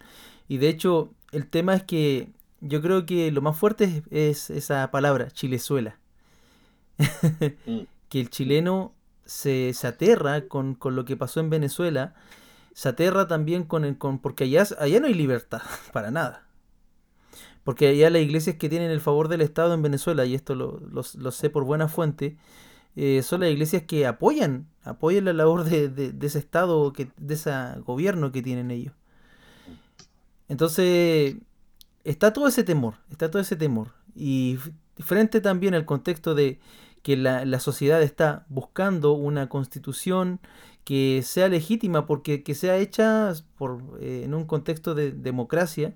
[0.48, 2.30] Y de hecho, el tema es que
[2.62, 5.98] yo creo que lo más fuerte es, es esa palabra, chilezuela.
[8.08, 8.94] Que el chileno
[9.26, 12.14] se, se aterra con, con, lo que pasó en Venezuela
[12.74, 15.62] se aterra también con el con porque allá, allá no hay libertad
[15.94, 16.46] para nada.
[17.64, 20.80] Porque allá las iglesias que tienen el favor del Estado en Venezuela, y esto lo,
[20.80, 22.38] lo, lo sé por buena fuente,
[22.96, 27.36] eh, son las iglesias que apoyan, apoyan la labor de, de, ese Estado, que, de
[27.36, 27.52] ese
[27.86, 28.94] gobierno que tienen ellos.
[30.48, 31.36] Entonces,
[32.04, 33.94] está todo ese temor, está todo ese temor.
[34.16, 34.58] Y
[34.98, 36.60] frente también al contexto de
[37.04, 40.40] que la, la sociedad está buscando una constitución
[40.84, 45.96] que sea legítima, porque que sea hecha por, eh, en un contexto de democracia,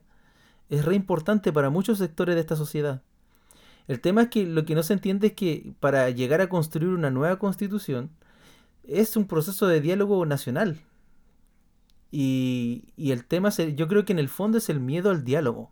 [0.69, 3.01] es re importante para muchos sectores de esta sociedad.
[3.87, 6.89] El tema es que lo que no se entiende es que para llegar a construir
[6.89, 8.11] una nueva constitución
[8.83, 10.79] es un proceso de diálogo nacional.
[12.11, 15.71] Y, y el tema, yo creo que en el fondo es el miedo al diálogo.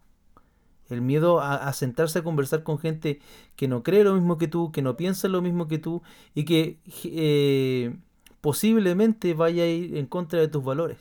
[0.89, 3.21] El miedo a, sentarse a conversar con gente
[3.55, 6.01] que no cree lo mismo que tú, que no piensa lo mismo que tú
[6.33, 7.95] y que eh,
[8.41, 10.97] posiblemente vaya a ir en contra de tus valores.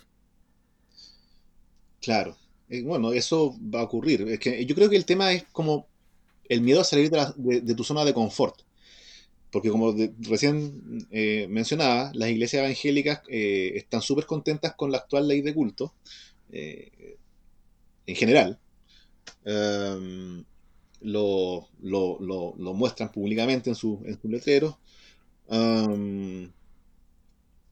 [2.01, 2.37] Claro.
[2.69, 4.23] Eh, bueno, eso va a ocurrir.
[4.29, 5.89] Es que yo creo que el tema es como
[6.49, 8.61] el miedo a salir de, tu zona de confort.
[9.51, 15.41] Porque como recién eh, mencionaba, las iglesias evangélicas están súper contentas con la actual ley
[15.41, 15.95] de culto,
[16.53, 18.61] en general,
[19.45, 20.45] Em,
[21.03, 21.69] lo,
[22.75, 24.77] muestran públicamente en, su, en sus letreros.
[25.49, 26.51] Em,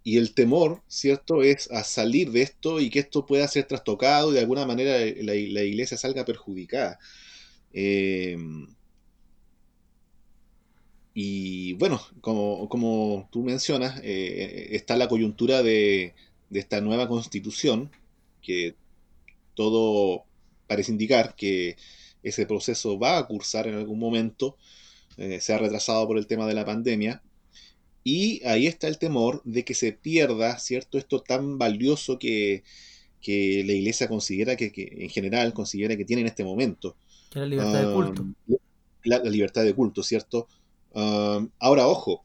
[0.08, 4.30] y el temor, ¿cierto?, es a salir de esto y que esto pueda ser trastocado
[4.30, 4.92] y de alguna manera
[5.22, 6.98] la, iglesia salga perjudicada.
[7.74, 8.68] Em,
[11.12, 16.14] y bueno, como, tú mencionas, eh, está la coyuntura de,
[16.48, 17.90] de, esta nueva constitución,
[18.40, 18.76] que
[19.54, 20.24] todo
[20.66, 21.76] parece indicar que
[22.22, 24.56] ese proceso va a cursar en algún momento,
[25.18, 27.22] eh, se ha retrasado por el tema de la pandemia,
[28.10, 30.96] y ahí está el temor de que se pierda, ¿cierto?
[30.96, 32.64] Esto tan valioso que,
[33.26, 36.96] la iglesia considera que, en general considera que tiene en este momento.
[37.30, 38.26] Que la libertad de culto.
[39.04, 40.48] La, libertad de culto, ¿cierto?
[40.94, 42.24] ahora, ojo,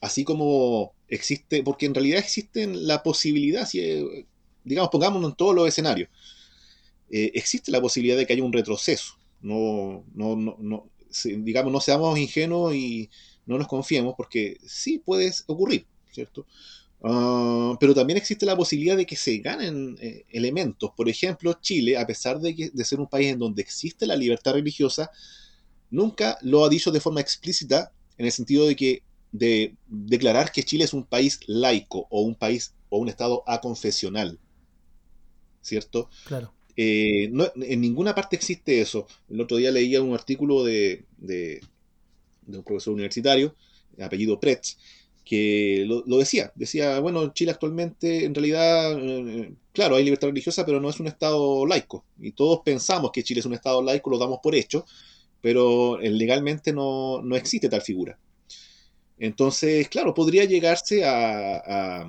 [0.00, 4.26] así como existe, porque en realidad existe la posibilidad, si, eh,
[4.64, 6.08] digamos, pongámonos en todos los escenarios,
[7.10, 9.18] eh, existe la posibilidad de que haya un retroceso.
[9.42, 10.88] No, no, no,
[11.24, 13.10] digamos, no seamos ingenuos y
[13.46, 16.46] no nos confiemos porque sí puede ocurrir, ¿cierto?
[17.02, 20.90] Ah, pero también existe la posibilidad de que se ganen eh, elementos.
[20.96, 24.54] Por ejemplo, Chile, a pesar de, de ser un país en donde existe la libertad
[24.54, 25.10] religiosa,
[25.90, 29.02] nunca lo ha dicho de forma explícita en el sentido de que
[29.32, 34.38] de declarar que Chile es un país laico o un país o un estado aconfesional.
[35.60, 36.08] ¿Cierto?
[36.26, 36.54] Claro.
[36.76, 39.08] Eh, en ninguna parte existe eso.
[39.28, 41.04] El otro día leía un artículo de,
[42.46, 43.54] un profesor universitario,
[44.00, 44.76] apellido Pretz,
[45.24, 46.52] que lo, decía.
[46.54, 51.06] Decía, bueno, Chile actualmente, en realidad, eh, claro, hay libertad religiosa, pero no es un
[51.06, 52.04] Estado laico.
[52.20, 54.84] Y todos pensamos que Chile es un Estado laico, lo damos por hecho,
[55.40, 58.18] pero eh, legalmente no, existe tal figura.
[59.18, 62.06] Entonces, claro, podría llegarse a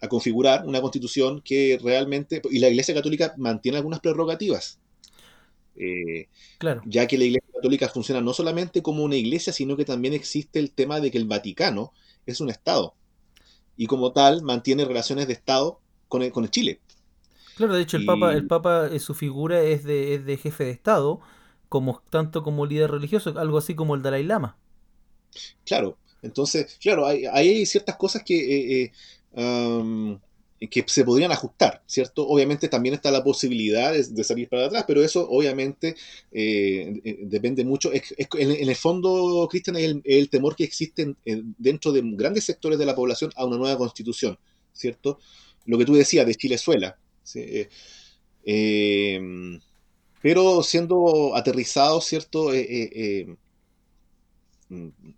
[0.00, 4.78] a configurar una constitución que realmente, y la Iglesia Católica mantiene algunas prerrogativas,
[5.80, 6.82] eh, claro.
[6.84, 10.58] ya que la Iglesia Católica funciona no solamente como una iglesia, sino que también existe
[10.58, 11.92] el tema de que el Vaticano
[12.26, 12.94] es un Estado,
[13.76, 16.80] y como tal mantiene relaciones de Estado con el, con el Chile.
[17.56, 20.64] Claro, de hecho el Papa, el Papa, eh, su figura es de, es de jefe
[20.64, 21.20] de Estado,
[21.68, 24.56] como tanto como líder religioso, algo así como el Dalai Lama.
[25.64, 28.92] Claro, entonces, claro, hay, hay ciertas cosas que eh,
[30.68, 32.28] que se podrían ajustar, ¿cierto?
[32.28, 35.96] Obviamente también está la posibilidad de, salir para atrás, pero eso obviamente
[36.30, 37.90] eh, eh, depende mucho.
[37.92, 41.14] en, el fondo, Cristian, es el, temor que existe
[41.56, 44.38] dentro de grandes sectores de la población a una nueva constitución,
[44.74, 45.18] ¿cierto?
[45.64, 46.98] Lo que tú decías de Chilezuela.
[48.44, 49.20] Eh,
[50.20, 52.50] pero siendo aterrizado, ¿cierto?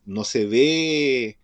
[0.07, 1.37] no se ve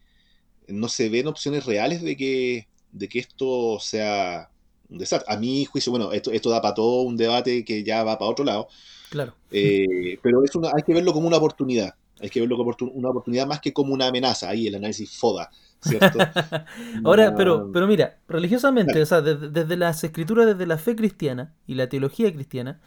[0.68, 4.50] no se ven opciones reales de que, de que esto sea
[4.88, 5.32] un desastre.
[5.32, 8.30] A mi juicio, bueno, esto, esto da para todo un debate que ya va para
[8.30, 8.68] otro lado.
[9.10, 9.34] Claro.
[9.50, 11.94] Eh, pero es una, hay que verlo como una oportunidad.
[12.20, 14.48] Hay que verlo como una oportunidad más que como una amenaza.
[14.48, 16.18] Ahí el análisis foda, ¿cierto?
[17.04, 21.54] Ahora, pero, pero mira, religiosamente, o sea, desde, desde las escrituras, desde la fe cristiana
[21.66, 22.80] y la teología cristiana,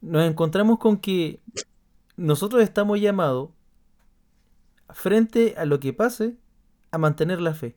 [0.00, 1.40] nos encontramos con que
[2.16, 3.50] nosotros estamos llamados
[4.90, 6.36] frente a lo que pase
[6.90, 7.76] a mantener la fe.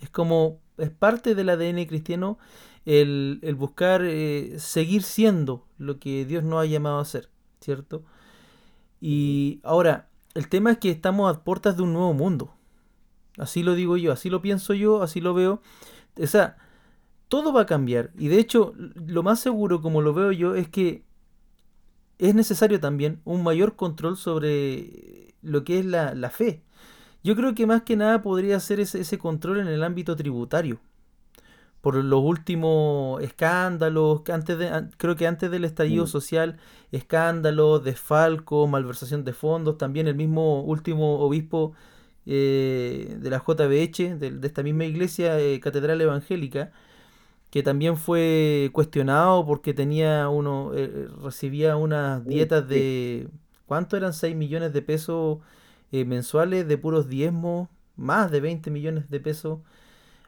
[0.00, 2.38] Es como, es parte del ADN cristiano
[2.84, 7.28] el, buscar eh, seguir siendo lo que Dios nos ha llamado a ser,
[7.60, 8.04] ¿cierto?
[9.00, 12.54] Y ahora, el tema es que estamos a puertas de un nuevo mundo.
[13.38, 15.62] Así lo digo yo, así lo pienso yo, así lo veo.
[16.16, 16.26] O
[17.28, 18.10] todo va a cambiar.
[18.18, 21.04] Y de hecho, lo más seguro, como lo veo yo, es que
[22.18, 26.62] es necesario también un mayor control sobre lo que es la, la fe.
[27.24, 30.80] Yo creo que más que nada podría ser ese, ese control en el ámbito tributario
[31.82, 36.08] por los últimos escándalos, antes de, creo que antes del estallido mm.
[36.08, 36.58] social,
[36.92, 41.72] escándalos, desfalco, malversación de fondos, también el mismo último obispo
[42.24, 46.70] eh, de la JBH, de, de, esta misma iglesia, eh, Catedral Evangélica,
[47.50, 53.28] que también fue cuestionado porque tenía uno, eh, recibía unas dietas de,
[53.66, 54.12] ¿cuánto eran?
[54.12, 55.38] 6 millones de pesos
[56.06, 59.60] mensuales de puros diezmos, más de 20 millones de pesos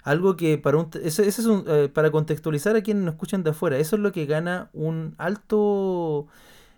[0.04, 3.50] algo que para un, ese, es un, eh, para contextualizar a quienes nos escuchan de
[3.50, 6.26] afuera, eso es lo que gana un alto,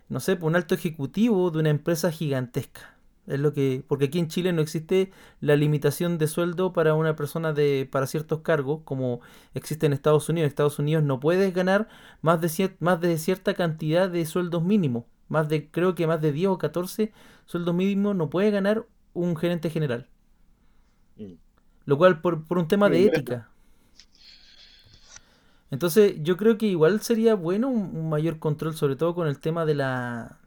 [0.09, 2.95] no sé, un alto ejecutivo de una empresa gigantesca.
[3.27, 7.17] Es lo que, porque aquí en Chile no existe la limitación de sueldo para una
[7.17, 9.19] persona de, para ciertos cargos, como
[9.53, 10.45] existe en Estados Unidos.
[10.45, 11.89] En Estados Unidos no puedes ganar
[12.21, 15.03] más de, más de cierta cantidad de sueldos mínimos.
[15.29, 17.11] Más de, creo que más de 10 o 14
[17.45, 20.07] sueldos mínimos no puede ganar un gerente general.
[21.17, 21.33] Mm.
[21.85, 23.49] Lo cual por, un tema de ética.
[25.69, 29.65] Entonces yo creo que igual sería bueno un, mayor control, sobre todo con el tema
[29.65, 30.39] de la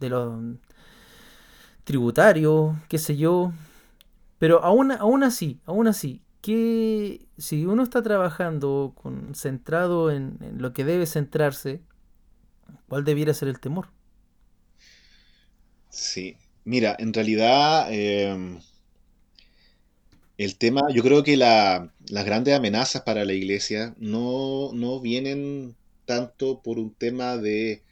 [0.00, 0.40] de los
[1.84, 3.52] tributarios, qué sé yo.
[4.38, 10.72] Pero aún, aún así, aún así, que si uno está trabajando concentrado en, en, lo
[10.72, 11.82] que debe centrarse,
[12.88, 13.88] ¿cuál debiera ser el temor?
[15.98, 18.60] Sí, mira, en realidad em,
[20.38, 21.90] el tema, yo creo que las
[22.24, 25.74] grandes amenazas para la iglesia no, vienen
[26.06, 27.82] tanto por un tema de,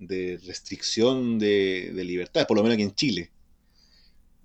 [0.00, 3.30] de restricción de, de, libertad, por lo menos aquí en Chile.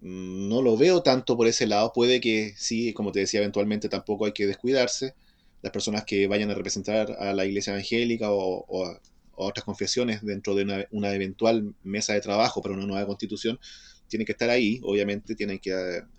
[0.01, 1.91] No lo veo tanto por ese lado.
[1.93, 5.15] Puede que sí, como te decía, eventualmente tampoco hay que descuidarse.
[5.63, 9.01] Las personas que vayan a representar a la iglesia evangélica o, a,
[9.37, 13.59] otras confesiones dentro de una, eventual mesa de trabajo para una nueva constitución
[14.07, 15.71] tienen que estar ahí, obviamente tienen que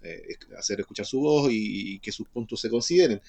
[0.02, 0.22] eh,
[0.58, 3.20] hacer escuchar su voz y, que sus puntos se consideren.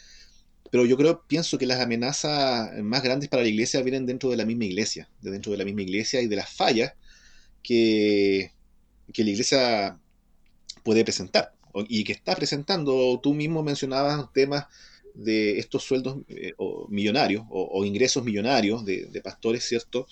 [0.71, 4.37] Pero yo creo, pienso que las amenazas más grandes para la iglesia vienen dentro de
[4.37, 6.93] la misma iglesia, de dentro de la misma iglesia y de las fallas
[7.63, 8.51] que,
[9.13, 9.99] que la iglesia
[10.83, 11.53] puede presentar
[11.87, 13.19] y que está presentando.
[13.21, 14.65] Tú mismo mencionabas temas
[15.23, 16.53] de estos sueldos eh,
[16.89, 20.07] millonarios o, ingresos millonarios de, pastores, ¿cierto?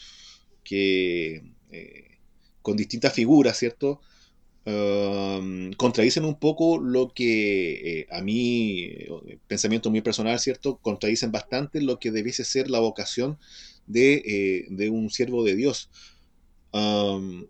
[0.63, 2.17] Que eh,
[2.62, 4.02] con distintas figuras, ¿cierto?
[4.67, 8.91] Um, contradicen un poco lo que eh, a mí,
[9.48, 10.78] pensamiento muy personal, ¿cierto?
[10.80, 13.39] Contradicen bastante lo que debiese ser la vocación
[13.86, 15.89] de, eh, un siervo de Dios.
[16.74, 17.46] Um,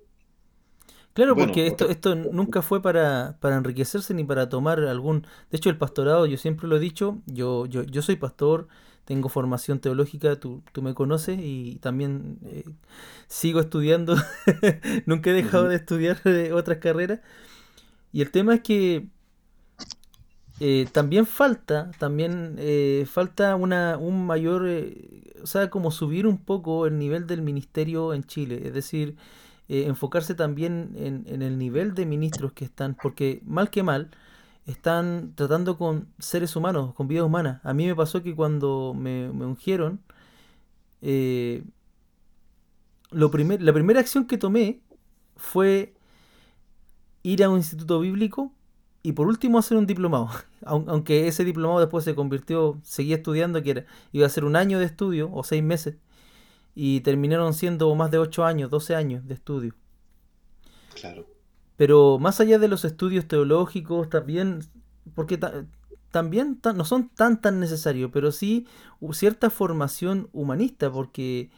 [1.17, 5.23] claro, porque esto, esto nunca fue para, para, enriquecerse ni para tomar algún...
[5.49, 8.67] De hecho, el pastorado, yo siempre lo he dicho, yo, yo, yo soy pastor,
[9.03, 12.65] tengo formación teológica, tú, tú me conoces y también eh,
[13.27, 14.15] sigo estudiando,
[15.07, 17.21] nunca he dejado de estudiar eh, otras carreras.
[18.11, 19.07] Y el tema es que
[20.59, 22.59] eh, también falta, también
[23.07, 24.69] falta una, un mayor,
[25.41, 29.17] o sea, como subir un poco el nivel del ministerio en Chile, es decir,
[29.67, 34.11] enfocarse también en, en el nivel de ministros que están, porque mal que mal,
[34.67, 37.61] están tratando con seres humanos, con vidas humanas.
[37.63, 40.01] A mí me pasó que cuando me, ungieron,
[41.01, 41.63] eh,
[43.11, 44.81] lo primer, la primera acción que tomé
[45.37, 45.95] fue
[47.23, 48.51] ir a un instituto bíblico
[49.03, 50.29] y por último hacer un diplomado.
[50.65, 54.79] Aunque ese diplomado después se convirtió, seguía estudiando, que era, iba a ser un año
[54.79, 55.95] de estudio o seis meses.
[56.79, 59.73] Y terminaron siendo más de ocho años, doce años de estudio.
[60.93, 61.25] Claro.
[61.75, 64.59] Pero más allá de los estudios teológicos, también,
[65.15, 65.39] porque
[66.11, 68.67] también no son tan tan necesarios, pero sí
[69.11, 71.49] cierta formación humanista, porque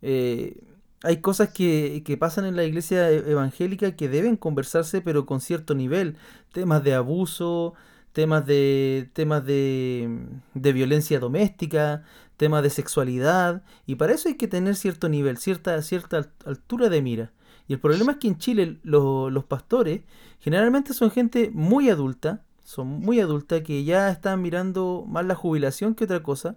[0.00, 0.60] eh,
[1.02, 5.40] hay cosas que, que, pasan en la iglesia e-, evangélica que deben conversarse, pero con
[5.40, 6.16] cierto nivel.
[6.52, 7.74] Temas de abuso,
[8.12, 10.08] temas de, temas de,
[10.54, 12.04] de violencia doméstica,
[12.38, 17.02] temas de sexualidad, y para eso hay que tener cierto nivel, cierta, cierta altura de
[17.02, 17.32] mira.
[17.66, 20.00] Y el problema es que en Chile los pastores
[20.40, 25.94] generalmente son gente muy adulta, son muy adulta, que ya están mirando más la jubilación
[25.94, 26.56] que otra cosa,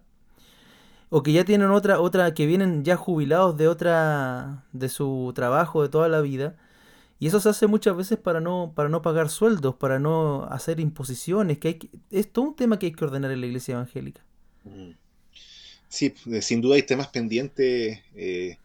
[1.09, 5.81] o que ya tienen otra, otra, que vienen ya jubilados de otra, de su trabajo
[5.81, 6.55] de toda la vida.
[7.19, 10.79] Y eso se hace muchas veces para no, para no pagar sueldos, para no hacer
[10.79, 14.21] imposiciones, que hay es todo un tema que hay que ordenar en la iglesia evangélica.
[15.91, 18.57] Sí, sin duda hay temas pendientes eh,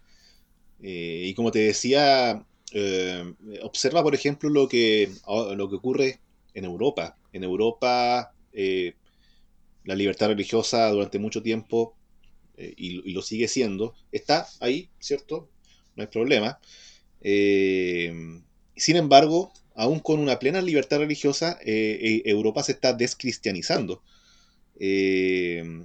[0.83, 6.21] eh, y como te decía, eh, observa, por ejemplo, lo que, lo que ocurre
[6.55, 7.17] en Europa.
[7.33, 8.95] En Europa, eh,
[9.85, 11.95] la libertad religiosa durante mucho tiempo,
[12.59, 15.51] y, lo sigue siendo, está ahí, ¿cierto?
[15.95, 16.59] No hay problema.
[17.21, 24.03] sin embargo, aún con una plena libertad religiosa, Europa se está descristianizando.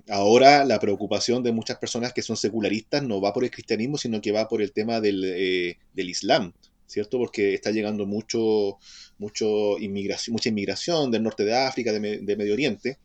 [0.09, 4.21] Ahora la preocupación de muchas personas que son secularistas no va por el cristianismo, sino
[4.21, 6.53] que va por el tema del, del Islam,
[6.91, 7.17] ¿cierto?
[7.17, 8.77] Porque está llegando mucho,
[9.17, 12.97] mucho inmigración, mucha inmigración del norte de África, de, Medio Oriente.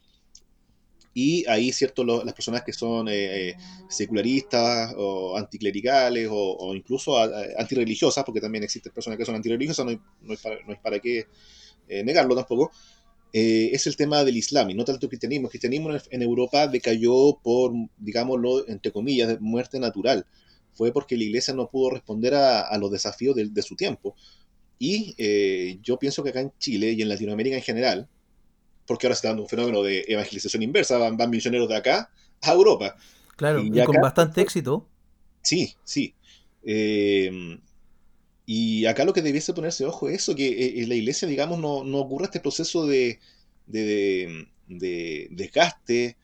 [1.14, 2.04] Y ahí, ¿cierto?
[2.04, 3.56] las personas que son eh, eh,
[3.88, 10.40] secularistas o anticlericales o, incluso antirreligiosas, porque también existen personas que son antirreligiosas, no, es,
[10.82, 11.26] para, qué
[11.88, 12.72] eh, negarlo tampoco,
[13.38, 15.46] es el tema del Islam y no tanto el cristianismo.
[15.46, 20.26] El cristianismo en Europa decayó por, digámoslo, entre comillas, de muerte natural
[20.76, 24.14] fue porque la iglesia no pudo responder a, los desafíos de, su tiempo.
[24.78, 28.08] Y eh, yo pienso que acá en Chile y en Latinoamérica en general,
[28.86, 32.10] porque ahora se está dando un fenómeno de evangelización inversa, van, van misioneros de acá
[32.42, 32.94] a Europa.
[33.36, 34.86] Claro, y, con bastante éxito.
[35.42, 36.14] Sí, sí.
[36.62, 37.58] Eh,
[38.46, 41.58] y acá lo que debiese ponerse ojo es eso, que eh, en la iglesia, digamos,
[41.58, 43.18] no, no ocurra este proceso de,
[43.66, 46.16] de, de desgaste,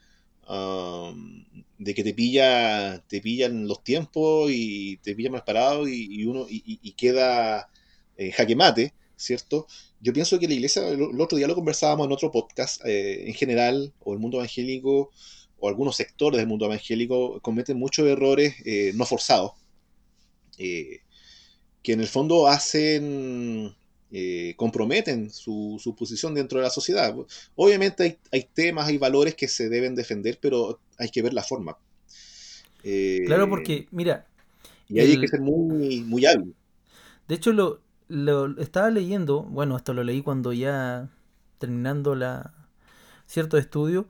[1.79, 6.47] de que te pilla, te pillan los tiempos y te pillan más parado y, uno
[6.49, 7.71] y, queda
[8.17, 9.67] eh, jaque mate, ¿cierto?
[10.01, 13.35] Yo pienso que la iglesia, el, otro día lo conversábamos en otro podcast, eh, en
[13.35, 15.11] general, o el mundo evangélico,
[15.59, 19.53] o algunos sectores del mundo evangélico cometen muchos errores eh, no forzados,
[21.83, 23.75] que en el fondo hacen
[24.11, 27.15] eh, comprometen su, posición dentro de la sociedad.
[27.57, 31.77] Obviamente hay, temas, hay valores que se deben defender, pero hay que ver la forma.
[32.85, 34.27] Eh, claro, porque, mira.
[34.89, 36.55] Y hay que ser muy, muy hábil.
[37.27, 41.09] De hecho, lo, lo estaba leyendo, bueno, esto lo leí cuando ya
[41.59, 42.53] terminando la
[43.27, 44.07] cierto estudio,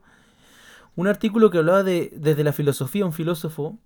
[0.95, 3.77] un artículo que hablaba de desde la filosofía, un filósofo,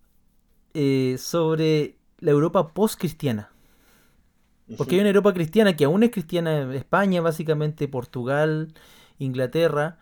[0.73, 3.51] eh, sobre la Europa post-cristiana.
[4.75, 8.73] Porque hay una Europa cristiana que aún es cristiana, España básicamente, Portugal,
[9.17, 9.97] Inglaterra,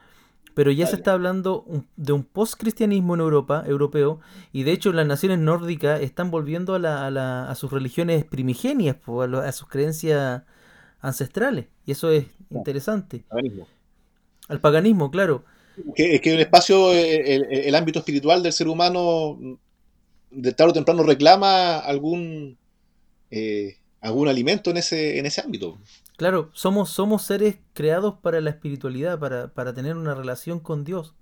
[0.55, 1.66] pero ya se está hablando
[1.97, 4.22] de un post-cristianismo en Europa, europeo,
[4.53, 9.51] y de hecho las naciones nórdicas están volviendo a, la, a, sus religiones primigenias, a,
[9.51, 10.43] sus creencias
[11.01, 13.26] ancestrales, y eso es interesante.
[13.28, 13.68] Paganismo.
[14.47, 15.43] Al paganismo, claro.
[15.93, 19.38] Que, es que el espacio, el, ámbito espiritual del ser humano,
[20.32, 22.57] de tarde o temprano reclama algún...
[23.30, 25.78] Eh, algún alimento en ese, en ese ámbito.
[26.18, 31.14] Claro, somos, somos seres creados para la espiritualidad, para, tener una relación con Dios.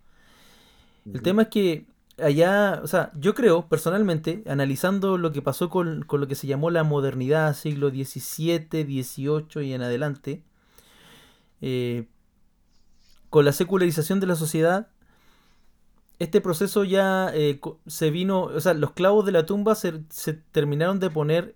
[1.11, 1.86] El tema es que
[2.17, 6.69] allá, o sea, yo creo personalmente, analizando lo que pasó con, lo que se llamó
[6.69, 10.43] la modernidad, siglo XVII, XVIII y en adelante,
[11.61, 12.07] eh,
[13.29, 14.89] con la secularización de la sociedad,
[16.19, 20.34] este proceso ya eh, se vino, o sea, los clavos de la tumba se, se
[20.34, 21.55] terminaron de poner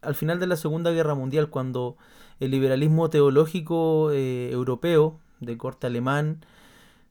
[0.00, 1.96] al final de la Segunda Guerra Mundial, cuando
[2.40, 6.44] el liberalismo teológico eh, europeo, de corte alemán,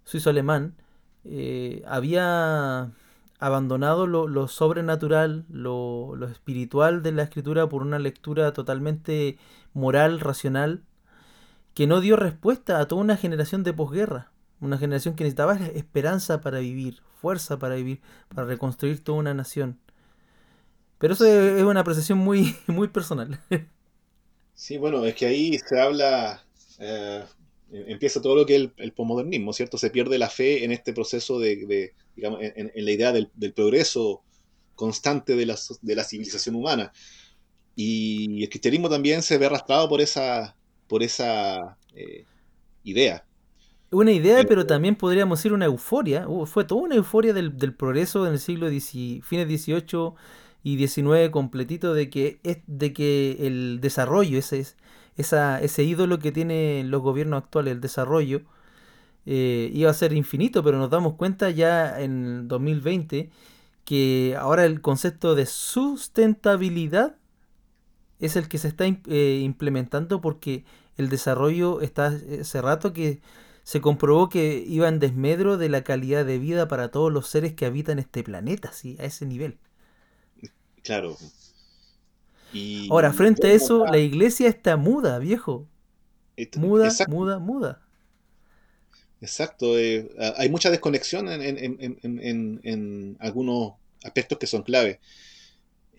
[0.04, 0.76] suizo-alemán,
[1.24, 2.92] eh, había
[3.40, 9.38] abandonado lo, sobrenatural, lo, espiritual de la escritura por una lectura totalmente
[9.74, 10.84] moral, racional,
[11.74, 14.32] que no dio respuesta a toda una generación de posguerra,
[14.62, 18.02] una generación que necesitaba esperanza para vivir, fuerza para vivir,
[18.34, 19.80] para reconstruir toda una nación.
[20.98, 23.40] Pero eso es una apreciación muy, muy personal.
[24.54, 26.44] Sí, bueno, es que ahí se habla,
[26.80, 27.24] eh,
[27.72, 29.78] empieza todo lo que es el, posmodernismo, ¿cierto?
[29.78, 34.24] Se pierde la fe en este proceso de, digamos, en, la idea del, progreso
[34.76, 36.94] constante de la, de la civilización humana.
[37.76, 40.56] Y el cristianismo también se ve arrastrado por esa,
[40.88, 42.24] por esa eh,
[42.86, 43.26] idea.
[43.92, 46.26] Una idea, eh, pero también podríamos decir una euforia.
[46.46, 50.14] fue toda una euforia del, del progreso en el siglo XIX, fines XVIII
[50.66, 54.66] y 19 completito de que, es, de que el desarrollo, ese,
[55.16, 58.42] esa, ese ídolo que tienen los gobiernos actuales, el desarrollo,
[59.28, 63.30] eh, iba a ser infinito, pero nos damos cuenta ya en 2020
[63.86, 67.18] que ahora el concepto de sustentabilidad
[68.20, 70.66] es el que se está eh, implementando porque
[70.98, 73.22] el desarrollo está hace rato que
[73.64, 77.54] se comprobó que iba en desmedro de la calidad de vida para todos los seres
[77.54, 78.98] que habitan este planeta, ¿sí?
[79.00, 79.60] a ese nivel.
[80.86, 81.18] Claro.
[82.90, 85.68] Ahora, frente a eso, la iglesia está muda, viejo.
[86.58, 87.82] muda, muda, muda.
[89.20, 89.78] Exacto.
[89.80, 90.08] Eh,
[90.38, 93.74] hay mucha desconexión en, algunos
[94.04, 95.00] aspectos que son clave.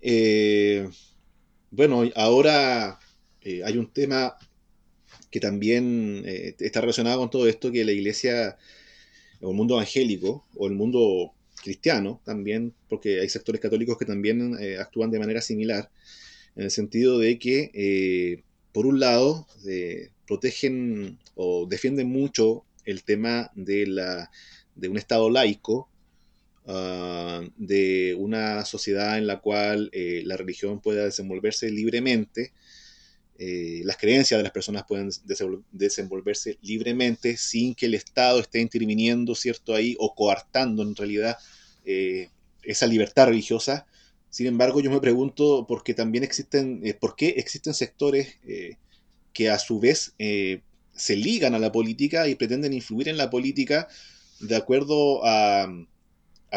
[0.01, 0.89] Eh,
[1.73, 3.01] bueno, ahora
[3.43, 4.37] eh, hay un tema
[5.33, 8.57] que también está relacionado con todo esto, que la iglesia,
[9.41, 11.36] o el mundo evangélico, o el mundo
[11.67, 15.91] cristiano también, porque hay sectores católicos que también eh, actúan de manera similar,
[16.55, 18.43] en el sentido de que eh,
[18.73, 19.47] por un lado,
[20.27, 24.31] protegen o defienden mucho el tema de, la,
[24.75, 25.89] de un Estado laico,
[26.67, 32.53] ah, de una sociedad en la cual eh, la religión pueda desenvolverse libremente,
[33.39, 35.11] eh, las creencias de las personas pueden
[35.71, 39.75] desenvolverse libremente sin que el Estado esté interviniendo, ¿cierto?
[39.75, 41.37] Ahí o coartando en realidad
[41.87, 42.29] eh,
[42.63, 43.87] esa libertad religiosa.
[44.29, 48.37] Sin embargo, yo me pregunto por qué también existen, por qué existen sectores
[49.33, 50.15] que a su vez
[50.97, 53.87] se ligan a la política y pretenden influir en la política
[54.41, 55.69] de acuerdo a,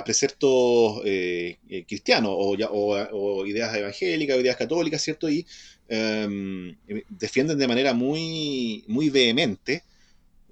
[0.06, 5.30] preceptos eh, eh, cristianos o, ideas evangélicas o ideas católicas, ¿cierto?
[5.30, 5.46] Y
[5.90, 6.78] em,
[7.10, 9.84] defienden de manera muy, muy vehemente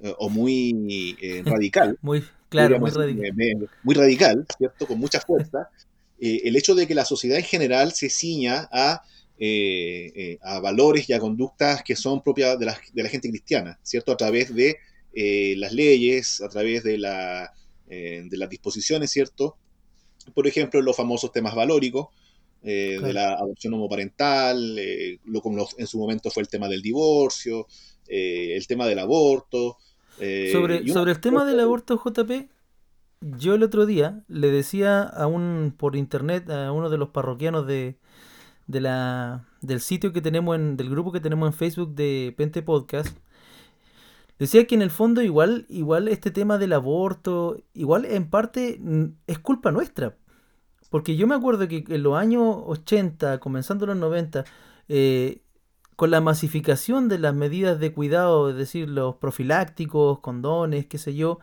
[0.03, 1.15] eh, o muy
[1.45, 1.97] radical.
[2.01, 3.69] muy, claro, muy radical.
[3.83, 4.87] muy radical, ¿cierto?
[4.87, 5.69] Con mucha fuerza.
[6.19, 9.03] el hecho de que la sociedad en general se ciña a
[9.39, 13.29] eh, eh, a valores y a conductas que son propias de la, de la gente
[13.29, 14.11] cristiana, ¿cierto?
[14.11, 14.77] A través de
[15.13, 17.53] eh, las leyes, a través de, la,
[17.87, 19.55] de las disposiciones, ¿cierto?
[20.33, 22.07] Por ejemplo, los famosos temas valóricos,
[22.63, 24.77] de la adopción homoparental,
[25.23, 27.67] lo como en su momento fue el tema del divorcio,
[28.07, 29.77] el tema del aborto.
[30.17, 32.49] Sobre, sobre el tema del aborto, JP,
[33.21, 37.65] yo el otro día le decía a un por internet a uno de los parroquianos
[37.65, 37.97] de,
[38.67, 42.61] de la, del sitio que tenemos, en, del grupo que tenemos en Facebook de Pente
[42.61, 43.17] Podcast,
[44.39, 48.79] decía que en el fondo igual, igual este tema del aborto, igual en parte
[49.25, 50.15] es culpa nuestra.
[50.89, 54.45] Porque yo me acuerdo que en los años 80, comenzando los 90,
[54.87, 55.41] eh,
[55.97, 61.15] con la masificación de las medidas de cuidado, es decir, los profilácticos, condones, qué sé
[61.15, 61.39] yo,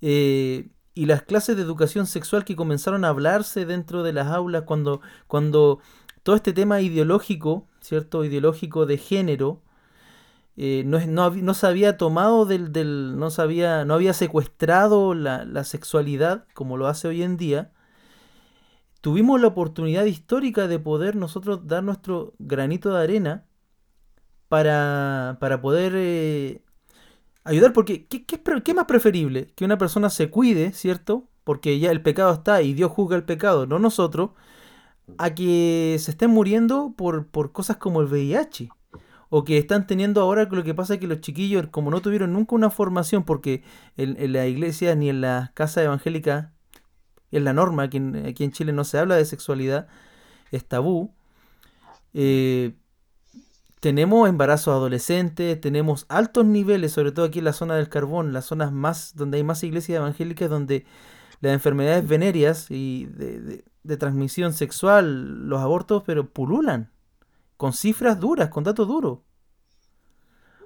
[0.00, 4.62] eh, y las clases de educación sexual que comenzaron a hablarse dentro de las aulas
[4.62, 5.80] cuando, cuando
[6.22, 8.24] todo este tema ideológico, ¿cierto?
[8.24, 9.62] Ideológico de género,
[10.56, 16.46] eh, no, no, se había tomado del, no, se había, no había secuestrado la, sexualidad
[16.54, 17.72] como lo hace hoy en día,
[19.00, 23.47] tuvimos la oportunidad histórica de poder nosotros dar nuestro granito de arena
[24.48, 26.62] para, para poder eh,
[27.44, 29.52] ayudar, porque ¿qué, qué, ¿qué, más preferible?
[29.54, 31.28] Que una persona se cuide, ¿cierto?
[31.44, 34.30] Porque ya el pecado está y Dios juzga el pecado, no nosotros,
[35.18, 38.68] a que se estén muriendo por, por cosas como el VIH.
[39.30, 42.32] O que están teniendo ahora lo que pasa es que los chiquillos, como no tuvieron
[42.32, 43.62] nunca una formación, porque
[43.98, 46.54] en, la iglesia ni en la casa evangélica,
[47.30, 49.86] en la norma, aquí aquí en Chile no se habla de sexualidad,
[50.50, 51.14] es tabú.
[52.14, 52.74] Eh,
[53.80, 58.46] tenemos embarazos adolescentes, tenemos altos niveles, sobre todo aquí en la zona del carbón, las
[58.46, 60.84] zonas más donde hay más iglesias evangélicas, donde
[61.40, 66.90] las enfermedades venéreas y de, de transmisión sexual, los abortos, pero pululan,
[67.56, 69.20] con cifras duras, con datos duros.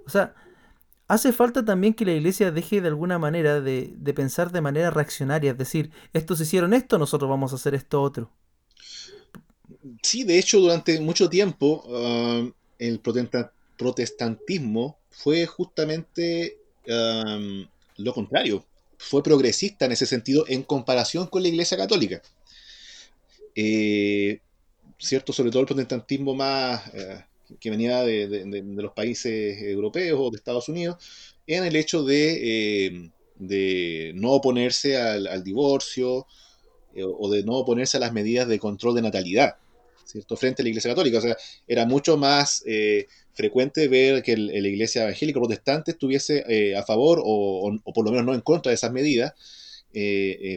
[0.06, 0.34] O sea,
[1.08, 5.52] hace falta también que la iglesia deje de alguna manera de, pensar de manera reaccionaria,
[5.52, 8.30] es decir, estos hicieron esto, nosotros vamos a hacer esto otro.
[10.02, 12.44] Sí, de hecho, durante mucho tiempo ah,
[12.88, 13.00] el
[13.76, 16.58] protestantismo fue justamente
[16.88, 17.38] ah,
[17.96, 18.64] lo contrario,
[18.98, 22.22] fue progresista en ese sentido en comparación con la iglesia católica.
[23.54, 24.40] Eh,
[24.98, 25.32] ¿cierto?
[25.32, 27.24] Sobre todo el protestantismo más eh,
[27.60, 30.96] que venía de, los países europeos o de Estados Unidos,
[31.46, 36.26] en el hecho de, eh, no oponerse al, divorcio
[36.94, 39.56] o de no oponerse a las medidas de control de natalidad,
[40.12, 40.36] ¿cierto?
[40.36, 41.18] Frente a la Iglesia Católica.
[41.18, 41.36] O sea,
[41.66, 42.64] era mucho más
[43.34, 48.34] frecuente ver que la Iglesia evangélica protestante estuviese a favor o, por lo menos no
[48.34, 49.32] en contra de esas medidas,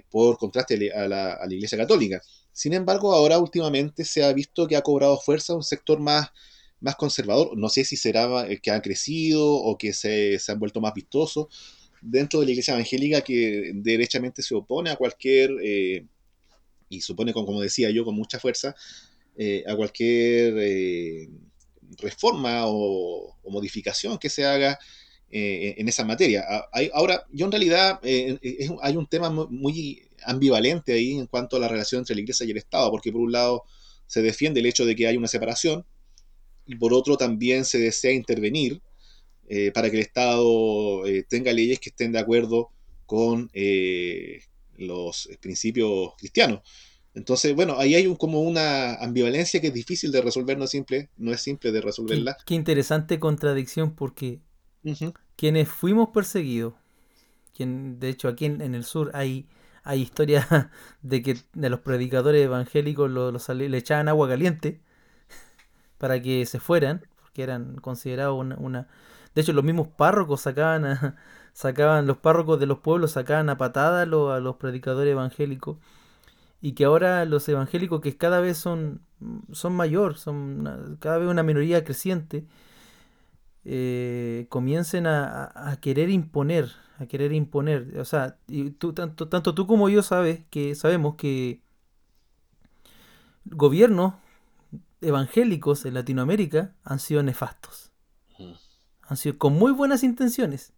[0.09, 2.21] por contraste a la, a la Iglesia Católica.
[2.55, 6.29] Sin embargo, ahora últimamente se ha visto que ha cobrado fuerza un sector más,
[6.79, 7.57] más conservador.
[7.57, 11.47] No sé si será que han crecido o que se, han vuelto más vistosos
[12.01, 16.05] dentro de la iglesia evangélica que derechamente se opone a cualquier, eh,
[16.87, 18.73] y supone, como decía yo, con mucha fuerza,
[19.37, 21.29] eh, a cualquier eh,
[21.97, 24.77] reforma o, modificación que se haga
[25.37, 26.45] en esa materia.
[26.93, 31.99] ahora, yo en realidad hay un tema muy ambivalente ahí en cuanto a la relación
[31.99, 33.63] entre la Iglesia y el Estado, porque por un lado
[34.07, 35.85] se defiende el hecho de que hay una separación
[36.65, 38.81] y por otro también se desea intervenir
[39.47, 42.71] eh, para que el Estado eh, tenga leyes que estén de acuerdo
[43.05, 44.39] con eh,
[44.77, 46.61] los principios cristianos.
[47.15, 50.71] Entonces, bueno, ahí hay un, como una ambivalencia que es difícil de resolver, no es
[50.71, 52.37] simple, no es simple de resolverla.
[52.45, 54.41] Qué, interesante contradicción porque
[55.35, 56.73] quienes fuimos perseguidos,
[57.55, 59.47] quien, de hecho aquí en el sur hay
[59.85, 60.47] hay historias
[61.01, 64.81] de que de los predicadores evangélicos lo, le echaban agua caliente
[65.97, 68.87] para que se fueran, que eran considerados una,
[69.33, 71.15] De hecho, los mismos párrocos sacaban, a,
[71.53, 75.77] sacaban los párrocos de los pueblos sacaban a patada a, los predicadores evangélicos
[76.65, 79.03] y que ahora los evangélicos que cada vez son,
[79.51, 82.47] son mayor, son cada vez una minoría creciente,
[83.65, 87.99] eh, comiencen a, querer imponer, a querer imponer.
[87.99, 91.61] O sea, y tú, tanto, tanto tú como yo sabes que sabemos que
[93.45, 94.15] gobiernos
[95.01, 97.91] evangélicos en Latinoamérica han sido nefastos.
[99.03, 100.73] Han sido con muy buenas intenciones.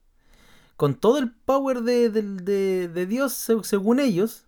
[0.75, 3.31] Con todo el power de, de Dios
[3.63, 4.43] según ellos.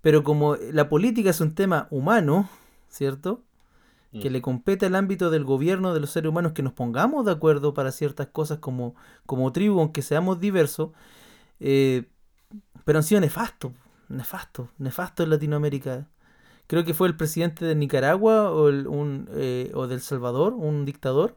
[0.00, 2.48] Pero como la política es un tema humano,
[2.88, 3.42] ¿cierto?
[4.12, 4.32] que mm.
[4.32, 7.74] le compete al ámbito del gobierno de los seres humanos que nos pongamos de acuerdo
[7.74, 8.94] para ciertas cosas como,
[9.26, 10.90] como tribu, aunque seamos diversos,
[11.60, 12.08] eh,
[12.84, 13.72] pero han sido nefastos,
[14.08, 16.08] nefastos, nefastos en Latinoamérica.
[16.66, 20.84] Creo que fue el presidente de Nicaragua o, el, un, eh, o del Salvador, un
[20.84, 21.36] dictador,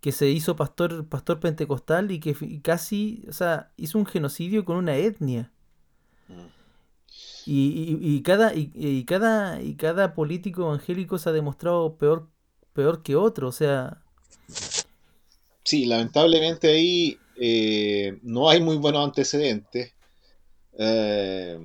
[0.00, 4.76] que se hizo pastor, pastor pentecostal y que casi, o sea, hizo un genocidio con
[4.76, 5.50] una etnia.
[6.28, 6.63] Mm.
[7.46, 12.28] Y, y, cada, y, cada, y cada político evangélico se ha demostrado peor,
[12.72, 14.02] peor que otro, o sea...
[15.62, 19.92] Sí, lamentablemente ahí eh, no hay muy buenos antecedentes.
[20.78, 21.58] Eh,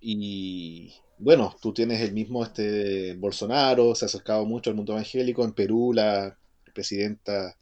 [0.00, 5.44] y bueno, tú tienes el mismo este Bolsonaro, se ha acercado mucho al mundo evangélico.
[5.44, 6.36] En Perú, la
[6.74, 7.56] presidenta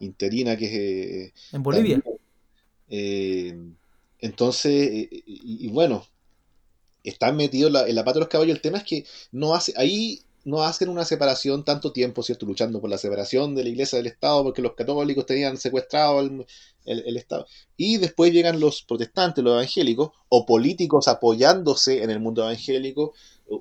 [0.00, 0.72] interina que es...
[0.72, 2.02] Eh, en Bolivia.
[4.20, 6.06] entonces, y, bueno,
[7.04, 8.56] están metidos en la, pata de los caballos.
[8.56, 12.46] El tema es que no hace, ahí no hacen una separación tanto tiempo, ¿cierto?
[12.46, 17.16] Luchando por la separación de la iglesia del Estado, porque los católicos tenían secuestrado el,
[17.16, 17.46] Estado.
[17.76, 23.12] Y después llegan los protestantes, los evangélicos, o políticos apoyándose en el mundo evangélico,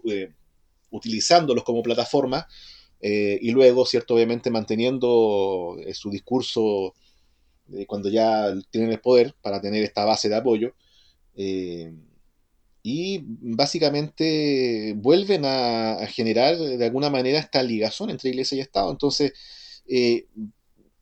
[0.09, 0.31] eh,
[0.91, 2.47] utilizándolos como plataforma,
[3.01, 4.15] eh, y luego, ¿cierto?
[4.15, 6.95] Obviamente manteniendo eh, su discurso
[7.85, 10.73] cuando ya tienen el poder para tener esta base de apoyo
[12.83, 18.91] y básicamente vuelven a, generar de alguna manera esta ligazón entre iglesia y Estado.
[18.91, 19.33] Entonces,
[19.87, 20.25] eh,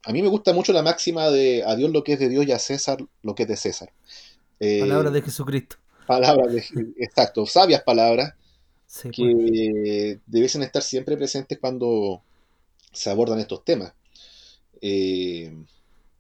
[0.04, 2.46] a mí me gusta mucho la máxima de a Dios lo que es de Dios
[2.48, 3.92] y a César lo que es de César.
[4.60, 5.78] Eh, palabras de Jesucristo.
[6.08, 6.64] Palabras de,
[6.98, 8.34] exacto, sabias palabras
[9.12, 10.56] que pues.
[10.56, 12.22] estar siempre presentes cuando
[12.92, 13.94] se abordan estos temas.
[14.82, 15.54] Eh,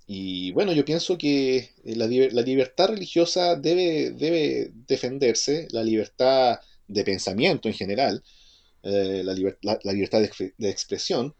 [0.07, 7.03] y bueno, yo pienso que eh, la, libertad religiosa debe, debe, defenderse, la libertad de
[7.03, 8.23] pensamiento en general,
[8.83, 10.21] eh, la, libertad
[10.57, 11.35] de, expresión.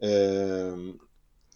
[0.00, 0.94] Eh,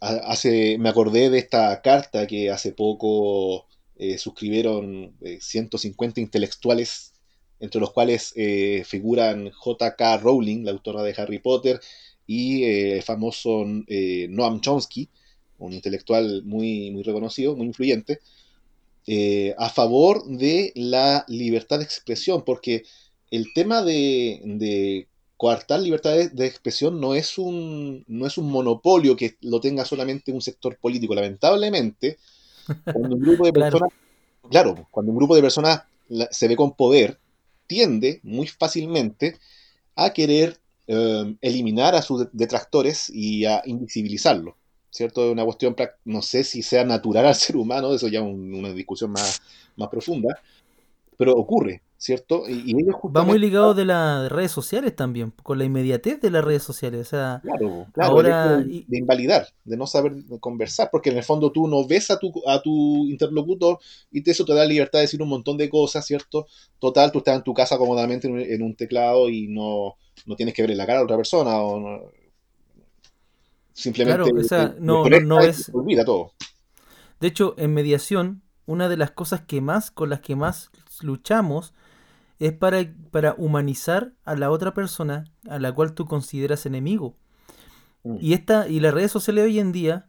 [0.00, 3.66] hace, me acordé de esta carta que hace poco
[4.18, 7.12] suscribieron 150 intelectuales,
[7.60, 8.34] entre los cuales
[8.84, 10.16] figuran J.K.
[10.18, 11.80] Rowling, la autora de Harry Potter,
[12.26, 15.08] y el famoso Noam Chomsky
[15.66, 18.20] un intelectual muy, muy reconocido, muy influyente,
[19.06, 22.84] eh, a favor de la libertad de expresión, porque
[23.30, 29.36] el tema de, coartar libertad de, expresión no es, un, no es un monopolio que
[29.40, 31.14] lo tenga solamente un sector político.
[31.14, 32.18] Lamentablemente,
[32.92, 33.90] cuando un grupo de personas,
[34.50, 35.82] claro, cuando un grupo de personas
[36.30, 37.18] se ve con poder,
[37.66, 39.36] tiende muy fácilmente
[39.96, 44.54] a querer eh, eliminar a sus detractores y a invisibilizarlos.
[44.92, 45.24] ¿Cierto?
[45.24, 45.74] Es una cuestión,
[46.04, 49.42] no sé si sea natural al ser humano, eso ya es una discusión más,
[49.76, 50.38] más profunda,
[51.16, 52.48] pero ocurre, ¿cierto?
[52.48, 52.74] Y,
[53.16, 57.06] Va muy ligado de las redes sociales también, con la inmediatez de las redes sociales,
[57.06, 58.58] o sea, claro, ahora...
[58.58, 62.30] De, invalidar, de no saber conversar, porque en el fondo tú no ves a tu,
[62.46, 63.78] a tu interlocutor
[64.10, 66.46] y eso te da libertad de decir un montón de cosas, ¿cierto?
[66.78, 70.62] Total, tú estás en tu casa cómodamente en un, teclado y no, no tienes que
[70.62, 72.00] ver en la cara a otra persona o no,
[73.72, 74.30] Simplemente
[74.78, 75.38] no, no,
[75.72, 76.32] olvida todo.
[77.20, 80.70] De hecho, en mediación, una de las cosas que más, con las que más
[81.00, 81.74] luchamos,
[82.38, 87.16] es para, para humanizar a la otra persona a la cual tú consideras enemigo.
[88.02, 88.16] Mm.
[88.20, 90.08] Y esta, y las redes sociales hoy en día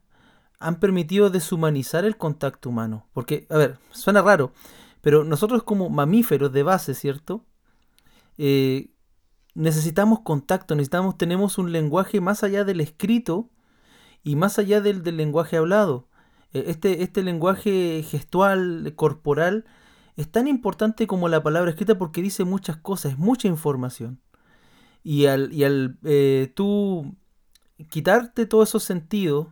[0.60, 3.08] han permitido deshumanizar el contacto humano.
[3.14, 4.52] Porque, a ver, suena raro,
[5.02, 7.46] pero nosotros como mamíferos de base, ¿cierto?
[8.38, 8.90] Eh,
[9.54, 13.50] necesitamos contacto, necesitamos, tenemos un lenguaje más allá del escrito
[14.24, 16.08] y más allá del, lenguaje hablado.
[16.54, 19.66] E, este, este lenguaje gestual, corporal,
[20.16, 24.22] es tan importante como la palabra escrita porque dice muchas cosas, es mucha información.
[25.04, 27.16] Y al, y al eh, tú
[27.90, 29.48] quitarte todos esos sentidos,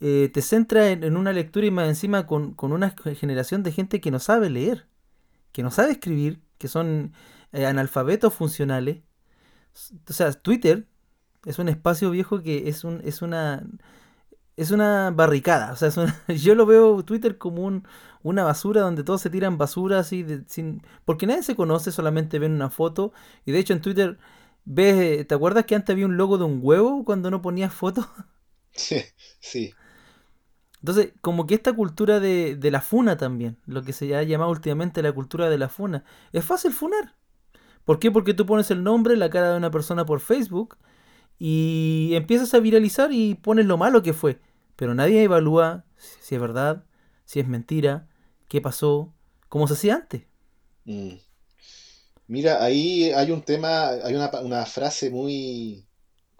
[0.00, 4.00] eh, te centra en, una lectura y más encima con, con, una generación de gente
[4.00, 4.86] que no sabe leer,
[5.52, 7.12] que no sabe escribir, que son
[7.52, 9.02] eh, analfabetos funcionales.
[10.08, 10.88] O sea, Twitter
[11.44, 13.64] Es un espacio viejo que es, un, es una
[14.60, 15.72] es una barricada.
[15.72, 15.88] O sea,
[16.28, 17.86] yo lo veo Twitter como un,
[18.22, 22.52] una basura donde todos se tiran basura así, sin, porque nadie se conoce, solamente ven
[22.52, 23.12] una foto.
[23.46, 24.18] Y de hecho en Twitter
[24.66, 28.06] ves, ¿te acuerdas que antes había un logo de un huevo cuando no ponías fotos?
[28.72, 29.02] Sí,
[29.40, 29.74] sí.
[30.78, 34.52] Entonces, como que esta cultura de, de, la funa también, lo que se ha llamado
[34.52, 37.16] últimamente la cultura de la funa, es fácil funar.
[37.84, 38.12] ¿Por qué?
[38.12, 40.78] Porque tú pones el nombre, la cara de una persona por Facebook
[41.42, 44.38] y empiezas a viralizar y pones lo malo que fue.
[44.76, 46.84] Pero nadie evalúa si es verdad,
[47.24, 48.08] si es mentira,
[48.46, 49.14] qué pasó,
[49.48, 50.22] cómo se hacía antes.
[50.84, 51.14] Mm.
[52.28, 55.82] Mira, ahí hay un tema, hay una, frase muy,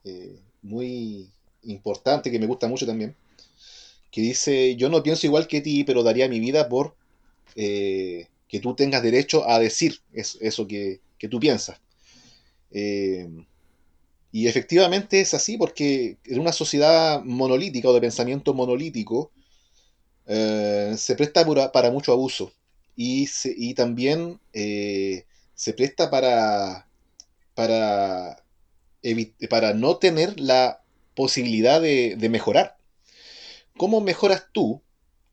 [0.05, 1.31] eh, muy
[1.63, 3.17] importante que me gusta mucho también,
[4.11, 6.95] que dice, yo no pienso igual que ti, pero daría mi vida por
[7.57, 11.81] eh, que tú tengas derecho a decir eso, que, tú piensas.
[12.71, 13.29] Eh,
[14.33, 19.33] y efectivamente es así porque en una sociedad monolítica o de pensamiento monolítico
[20.27, 22.53] eh, se presta para, mucho abuso
[22.97, 26.87] y, y también se presta para,
[27.55, 28.43] para,
[29.51, 30.83] para no tener la
[31.15, 32.79] posibilidad de, de mejorar.
[33.77, 34.81] ¿Cómo mejoras tú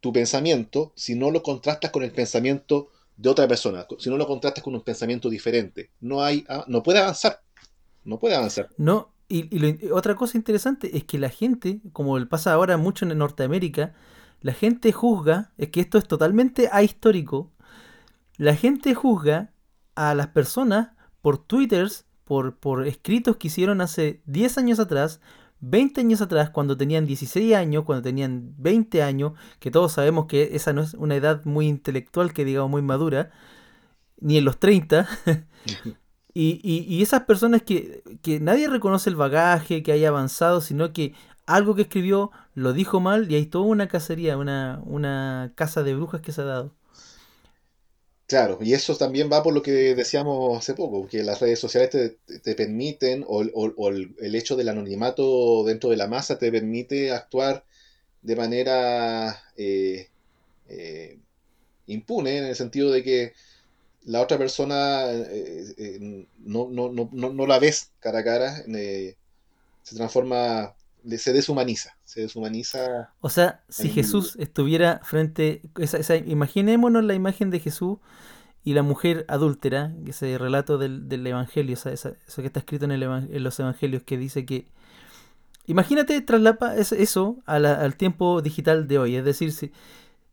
[0.02, 3.88] tu pensamiento si no lo contrastas con el pensamiento de otra persona?
[4.00, 5.92] Si no lo contrastas con un pensamiento diferente.
[6.02, 7.42] No, hay, ah, no puede avanzar.
[8.08, 8.70] No puede avanzar.
[8.78, 13.94] No, y, otra cosa interesante es que la gente, como pasa ahora mucho en Norteamérica,
[14.40, 17.52] la gente juzga, es que esto es totalmente ahistórico,
[18.38, 19.52] la gente juzga
[19.96, 20.92] a las personas
[21.22, 25.20] por twitters, por, por escritos que hicieron hace 10 años atrás,
[25.60, 30.56] 20 años atrás, cuando tenían 16 años, cuando tenían 20 años, que todos sabemos que
[30.56, 33.32] esa no es una edad muy intelectual, que digamos muy madura,
[34.22, 35.08] ni en los 30.
[36.40, 41.14] y, y, esas personas que, que nadie reconoce el bagaje, que haya avanzado, sino que
[41.48, 45.96] algo que escribió lo dijo mal y hay toda una cacería, una, una casa de
[45.96, 46.76] brujas que se ha dado.
[48.28, 51.90] Claro, y eso también va por lo que decíamos hace poco, que las redes sociales
[52.44, 53.42] te, permiten, o,
[53.90, 57.64] el, hecho del anonimato dentro de la masa te permite actuar
[58.22, 60.10] de manera eh,
[60.68, 61.18] eh,
[61.88, 63.34] impune, en el sentido de que
[64.08, 70.74] la otra persona eh, no, no, no, no, la ves cara a cara, se transforma,
[71.18, 73.12] se deshumaniza, se deshumaniza.
[73.20, 77.98] O sea, si Jesús estuviera frente, esa, imaginémonos la imagen de Jesús
[78.64, 83.04] y la mujer adúltera, ese relato del, del Evangelio, eso que está escrito en, el,
[83.04, 84.68] en, los Evangelios, que dice que...
[85.66, 89.74] Imagínate traslapa eso al tiempo digital de hoy, es decir, si,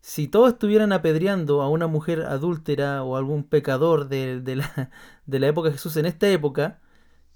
[0.07, 4.91] si todos estuvieran apedreando a una mujer adúltera o algún pecador de, de, la,
[5.25, 6.79] de la época de Jesús en esta época,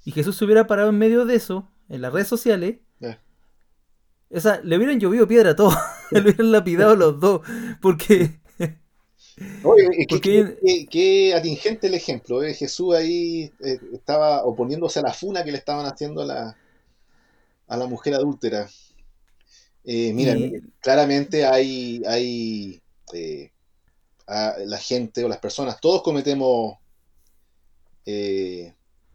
[0.05, 2.75] y Jesús se hubiera parado en medio de eso, en las redes sociales,
[4.29, 5.73] esa, le hubieran llovido piedra a todos,
[6.11, 7.41] le hubieran lapidado los dos,
[7.81, 8.39] porque...
[9.63, 10.05] Oye,
[10.91, 12.53] qué, atingente el ejemplo, ¿eh?
[12.53, 16.57] Jesús ahí eh, estaba oponiéndose a la funa que le estaban haciendo a la,
[17.67, 18.69] a la mujer adúltera.
[19.91, 20.37] Eh, mira,
[20.81, 22.79] claramente hay, hay
[24.27, 26.77] la gente o las personas, todos cometemos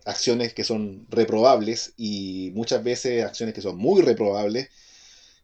[0.04, 4.68] acciones que son reprobables y muchas veces acciones que son muy reprobables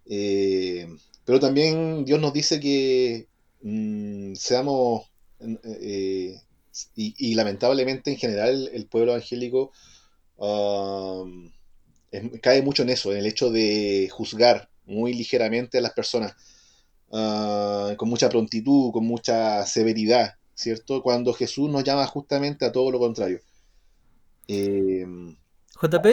[0.06, 0.88] eh,
[1.24, 3.28] pero también Dios nos dice que
[3.62, 5.10] mm, seamos,
[5.64, 6.40] eh,
[6.96, 9.72] y, lamentablemente en general el pueblo evangélico
[10.36, 11.50] um,
[12.42, 16.34] cae mucho en eso, en el hecho de juzgar muy ligeramente a las personas,
[17.08, 21.02] uh, con mucha prontitud, con mucha severidad, ¿cierto?
[21.02, 23.40] Cuando Jesús nos llama justamente a todo lo contrario.
[24.48, 25.06] Eh,
[25.80, 26.06] JP,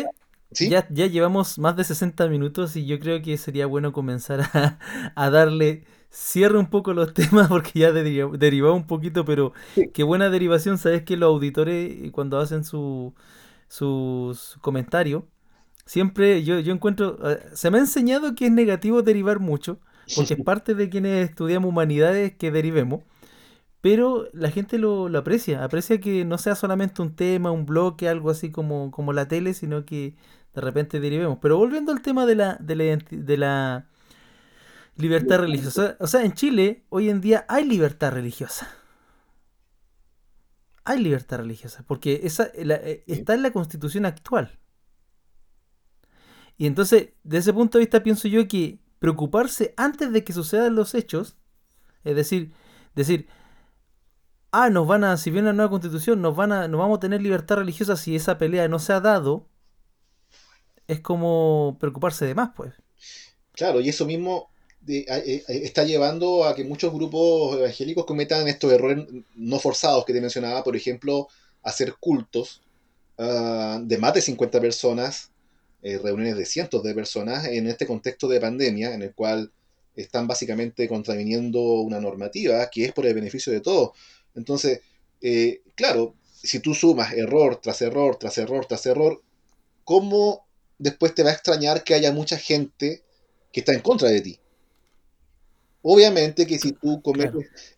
[0.52, 4.80] ya, ya llevamos más de 60 minutos y yo creo que sería bueno comenzar
[5.16, 9.54] a, darle cierre un poco los temas porque ya derivó un poquito, pero
[9.94, 10.78] qué buena derivación.
[10.78, 13.14] Sabes que los auditores eh, cuando hacen su,
[13.68, 15.24] sus comentarios,
[15.88, 19.80] siempre yo, yo encuentro, eh, se me ha enseñado que es negativo derivar mucho,
[20.16, 23.04] porque es parte de quienes estudiamos humanidades que derivemos.
[23.82, 28.30] Pero la gente lo, aprecia, aprecia que no sea solamente un tema, un bloque, algo
[28.30, 30.16] así como, como la tele, sino que
[30.54, 31.40] de repente derivemos.
[31.42, 33.88] Pero volviendo al tema de la, de la, de la
[34.98, 35.96] libertad religiosa.
[36.00, 38.68] O sea, en Chile hoy en día hay libertad religiosa.
[40.84, 44.58] Hay libertad religiosa, porque esa eh, está en la constitución actual.
[46.58, 50.76] Y entonces, desde ese punto de vista, pienso yo que preocuparse antes de que sucedan
[50.76, 51.38] los hechos,
[52.04, 52.52] es decir,
[52.96, 53.28] decir,
[54.52, 57.02] ah, nos van a, si viene una nueva constitución, nos van a, nos vamos a
[57.02, 59.48] tener libertad religiosa si esa pelea no se ha dado,
[60.88, 62.74] es como preocuparse de más, pues.
[63.52, 64.50] Claro, y eso mismo
[64.88, 69.06] eh, está llevando a que muchos grupos evangélicos cometan estos errores
[69.36, 71.28] no forzados que te mencionaba, por ejemplo,
[71.62, 72.62] hacer cultos
[73.18, 75.32] ah, de más de 50 personas,
[75.84, 79.52] eh, reuniones de cientos de personas, en este contexto de pandemia, en el cual
[79.96, 83.92] están básicamente contraviniendo una normativa que es por el beneficio de todos.
[84.36, 84.82] Entonces,
[85.22, 89.22] eh, claro, si tú sumas error tras error, tras error, tras error,
[89.84, 90.48] ¿cómo
[90.80, 93.04] después te va a extrañar que haya mucha gente
[93.52, 94.40] que está en contra de ti?
[95.84, 97.02] Obviamente que si tú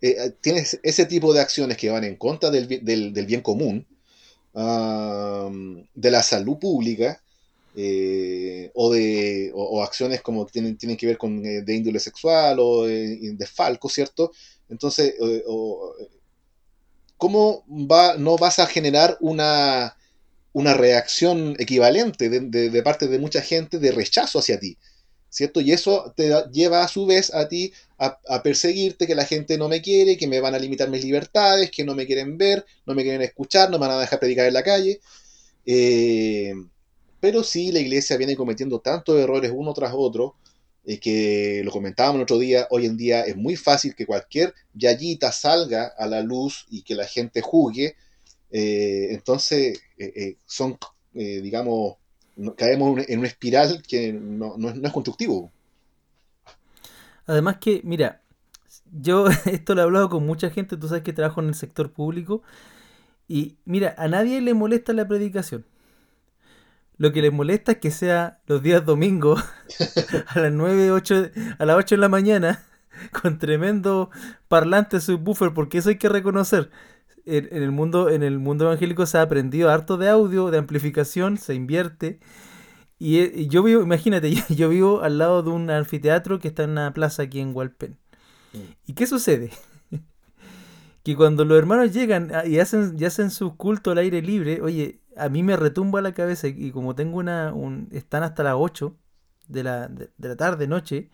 [0.02, 2.66] eh, tienes ese tipo de acciones que van en contra del,
[3.28, 3.86] bien común,
[4.54, 7.22] de la salud pública,
[7.82, 12.86] eh, o de acciones como tienen, tienen que ver con eh, de índole sexual o
[12.86, 14.32] de, falco, ¿cierto?
[14.68, 15.16] Entonces,
[17.16, 19.96] ¿cómo va, no vas a generar una,
[20.52, 24.78] una reacción equivalente de, parte de mucha gente de rechazo hacia ti?
[25.30, 25.62] ¿cierto?
[25.62, 29.70] Y eso te lleva a su vez a ti a, perseguirte, que la gente no
[29.70, 32.94] me quiere, que me van a limitar mis libertades, que no me quieren ver, no
[32.94, 35.00] me quieren escuchar, no me van a dejar predicar en la calle.
[35.66, 36.54] Eh,
[37.20, 40.36] pero sí, la iglesia viene cometiendo tantos errores uno tras otro,
[40.86, 44.54] eh, que lo comentábamos el otro día, hoy en día es muy fácil que cualquier
[44.74, 47.96] yayita salga a la luz y que la gente juzgue.
[48.52, 49.80] Eh, entonces,
[50.46, 50.78] son,
[51.14, 51.98] digamos,
[52.56, 55.52] caemos en una espiral que no, es constructivo.
[57.26, 58.22] Además que, mira,
[58.92, 61.92] yo esto lo he hablado con mucha gente, tú sabes que trabajo en el sector
[61.92, 62.42] público,
[63.28, 65.66] y mira, a nadie le molesta la predicación.
[67.00, 69.42] Lo que les molesta es que sea los días domingos
[70.28, 72.66] a las 9, 8, a las 8 de la mañana
[73.22, 74.10] con tremendo
[74.50, 76.70] parlante subwoofer, porque eso hay que reconocer.
[77.26, 81.38] En, el mundo, en el mundo evangélico se ha aprendido harto de audio, de amplificación,
[81.38, 82.20] se invierte.
[82.98, 86.72] Y, eh, yo vivo, imagínate, yo, vivo al lado de un anfiteatro que está en
[86.72, 87.98] una plaza aquí en Hualpén.
[88.52, 88.58] Mm.
[88.88, 89.52] ¿Y qué sucede?
[91.04, 94.62] que cuando los hermanos llegan ah, y hacen, y hacen su culto al aire libre,
[94.62, 98.56] oye, a mí me retumba la cabeza y como tengo una, un, están hasta las
[98.58, 98.96] 8
[99.48, 101.10] de la, de, la tarde, noche,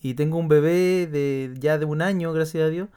[0.00, 2.88] y tengo un bebé de ya de un año, gracias a Dios,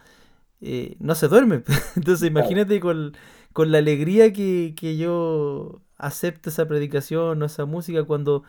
[0.62, 1.64] eh, no se duerme.
[1.96, 3.14] Entonces imagínate con,
[3.56, 8.44] la alegría que, yo acepto esa predicación o esa música cuando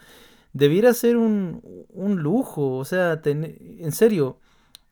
[0.53, 4.41] debiera ser un, un lujo, o sea, en serio,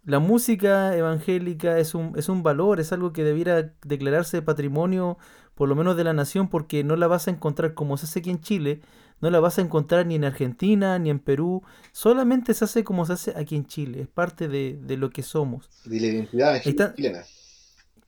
[0.05, 5.19] la música evangélica es un, es un valor, es algo que debiera declararse patrimonio
[5.55, 8.21] por lo menos de la nación, porque no la vas a encontrar como se hace
[8.21, 8.81] aquí en Chile,
[9.21, 13.07] no la vas a encontrar ni en Argentina ni en Perú, solamente se hace como
[13.07, 15.69] se hace aquí en Chile, es parte de, lo que somos.
[15.85, 17.25] De la identidad chilena.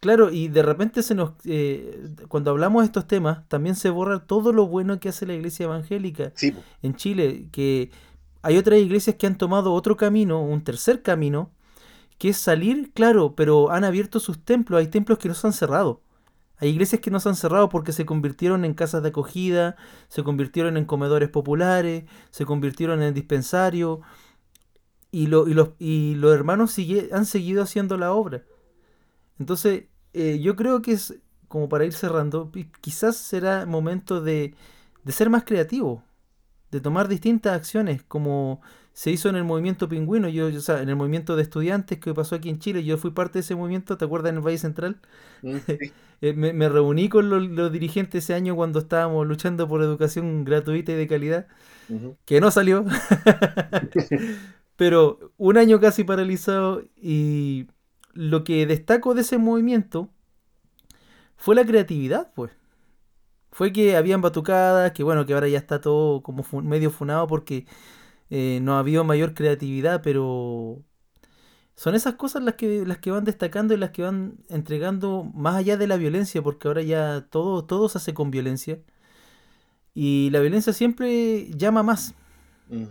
[0.01, 4.27] Claro, y de repente se nos, eh, cuando hablamos de estos temas, también se borra
[4.27, 6.33] todo lo bueno que hace la iglesia evangélica
[6.83, 7.91] en Chile, que
[8.43, 11.51] hay otras iglesias que han tomado otro camino, un tercer camino,
[12.19, 15.53] que es salir, claro, pero han abierto sus templos, hay templos que no se han
[15.53, 16.03] cerrado.
[16.59, 19.77] Hay iglesias que no se han cerrado porque se convirtieron en casas de acogida,
[20.09, 24.01] se convirtieron en comedores populares, se convirtieron en dispensarios.
[25.11, 25.47] Y, lo,
[25.79, 26.77] y, los, hermanos
[27.13, 28.43] han seguido haciendo la obra.
[29.39, 31.15] Entonces, eh, yo creo que es,
[31.49, 32.51] como para ir cerrando,
[32.81, 34.55] quizás será momento de
[35.09, 36.03] ser más creativo,
[36.71, 38.61] de tomar distintas acciones, como
[38.97, 42.15] se hizo en el movimiento pingüino, yo, o sea, en el movimiento de estudiantes que
[42.15, 44.57] pasó aquí en Chile, yo fui parte de ese movimiento, ¿te acuerdas en el Valle
[44.57, 44.97] Central?
[45.43, 45.57] Mm,
[46.23, 50.95] eh, me, reuní con los, dirigentes ese año cuando estábamos luchando por educación gratuita y
[50.95, 51.47] de calidad,
[52.25, 52.87] que no salió,
[54.77, 57.67] pero un año casi paralizado y
[58.15, 60.09] lo que destaco de ese movimiento
[61.37, 62.51] fue la creatividad, pues.
[63.53, 67.67] Fue que habían batucadas, que bueno, que ahora ya está todo como medio funado porque
[68.31, 70.83] eh, no ha habido mayor creatividad, pero
[71.77, 75.57] son esas cosas las que, las que van destacando y las que van entregando más
[75.57, 78.81] allá de la violencia, porque ahora ya todo, todo se hace con violencia.
[79.95, 82.15] Y la violencia siempre llama más.
[82.69, 82.85] Mm.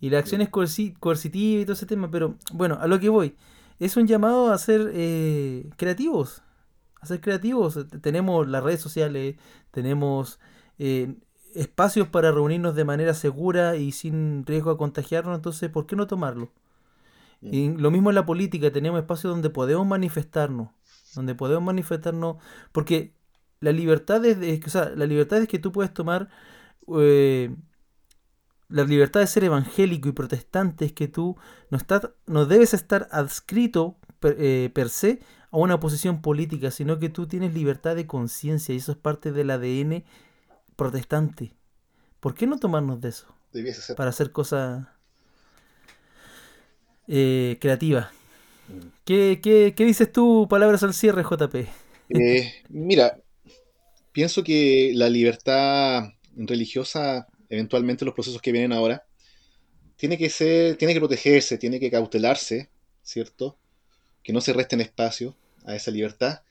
[0.00, 3.36] Y la acción es coercitiva y todo ese tema, pero bueno, a lo que voy.
[3.78, 6.42] Es un llamado a ser eh, creativos.
[7.00, 7.86] A ser creativos.
[8.02, 9.36] Tenemos las redes sociales,
[9.70, 10.40] tenemos
[10.78, 11.14] eh,
[11.54, 16.06] espacios para reunirnos de manera segura y sin riesgo a contagiarnos, entonces, ¿por qué no
[16.06, 16.52] tomarlo?
[17.40, 20.70] Y lo mismo en la política, tenemos espacios donde podemos manifestarnos,
[21.14, 22.36] donde podemos manifestarnos,
[22.72, 23.12] porque
[23.60, 26.30] la libertad es, o sea, la libertad es que tú puedes tomar,
[26.98, 27.54] eh,
[28.68, 31.36] la libertad de ser evangélico y protestante es que tú
[31.70, 36.98] no, estás, no debes estar adscrito per, eh, per se a una posición política, sino
[36.98, 40.04] que tú tienes libertad de conciencia y eso es parte del ADN
[40.76, 41.52] protestante.
[42.20, 43.26] ¿Por qué no tomarnos de eso?
[43.52, 43.96] Debiese ser.
[43.96, 44.86] Para hacer cosas
[47.06, 48.08] eh, creativas.
[48.68, 48.88] Mm.
[49.04, 51.68] ¿Qué, qué, qué dices tú, palabras al cierre, JP?
[52.08, 53.18] Eh, mira,
[54.12, 59.04] pienso que la libertad religiosa, eventualmente los procesos que vienen ahora,
[59.96, 62.70] tiene que ser, tiene que protegerse, tiene que cautelarse,
[63.02, 63.58] ¿cierto?
[64.22, 66.42] Que no se resten espacio a esa libertad.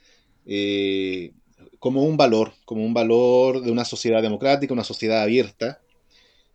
[0.46, 1.34] eh,
[1.84, 5.82] como un valor, como un valor de una sociedad democrática, una sociedad abierta,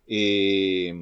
[0.07, 0.93] eh,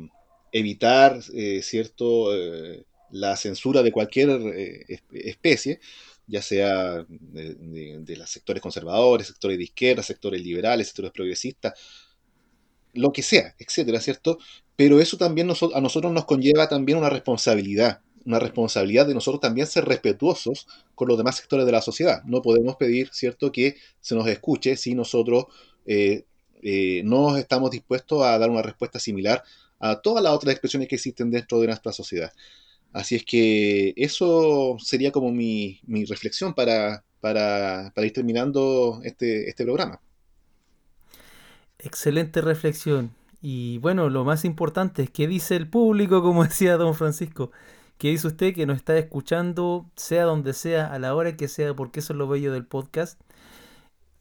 [0.52, 5.02] evitar, eh, ¿cierto?, eh, la censura de cualquier espe-
[5.34, 5.80] especie,
[6.28, 11.74] ya sea de, los sectores conservadores, sectores de izquierda, sectores liberales, sectores progresistas,
[12.94, 14.38] lo que sea, etcétera, ¿cierto?
[14.76, 19.40] Pero eso también noso- a nosotros nos conlleva también una responsabilidad, una responsabilidad de nosotros
[19.40, 22.22] también ser respetuosos con los demás sectores de la sociedad.
[22.26, 25.46] No podemos pedir, ¿cierto?, que se nos escuche si nosotros
[25.86, 26.26] eh,
[26.62, 29.44] eh, no estamos dispuestos a dar una respuesta similar
[29.80, 32.34] a todas las otras expresiones que existen dentro de nuestra sociedad.
[32.92, 39.50] Así es que eso sería como mi, mi reflexión para, para, para ir terminando este,
[39.50, 40.02] este programa.
[41.80, 43.14] Excelente reflexión.
[43.42, 47.52] Y bueno, lo más importante es que dice el público, como decía don Francisco.
[47.98, 51.76] ¿Qué dice usted que nos está escuchando, sea donde sea, a la hora que sea,
[51.76, 53.20] porque eso es lo bello del podcast?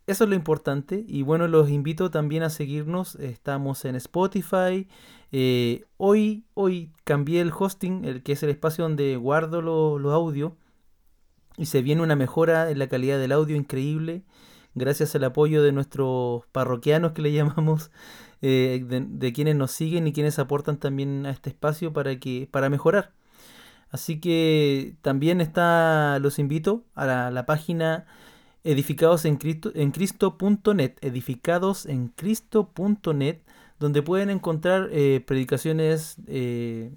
[0.06, 1.04] Eso es lo importante.
[1.08, 3.16] Y bueno, los invito también a seguirnos.
[3.16, 4.86] Estamos en Spotify.
[5.32, 10.12] Eh, hoy, hoy cambié el hosting, el que es el espacio donde guardo lo- los
[10.12, 10.52] audios.
[11.56, 14.22] Y se viene una mejora en la calidad del audio increíble.
[14.74, 17.90] Gracias al apoyo de nuestros parroquianos que le llamamos,
[18.42, 22.48] eh, de, de quienes nos siguen y quienes aportan también a este espacio para que,
[22.50, 23.12] para mejorar.
[23.96, 28.04] Así que también está, los invito a la, la página
[28.62, 33.38] edificados en Cristo, en Cristo.net, edificados en Cristo.net,
[33.78, 36.92] donde pueden encontrar eh, predicaciones, eh,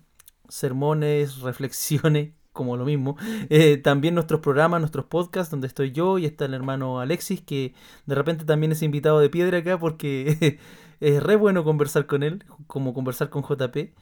[0.49, 3.15] sermones, reflexiones, como lo mismo.
[3.49, 7.73] Eh, también nuestros programas, nuestros podcasts, donde estoy yo y está el hermano Alexis, que
[8.07, 10.59] de repente también es invitado de piedra acá porque
[10.99, 13.93] es re bueno conversar con él, como conversar con JP.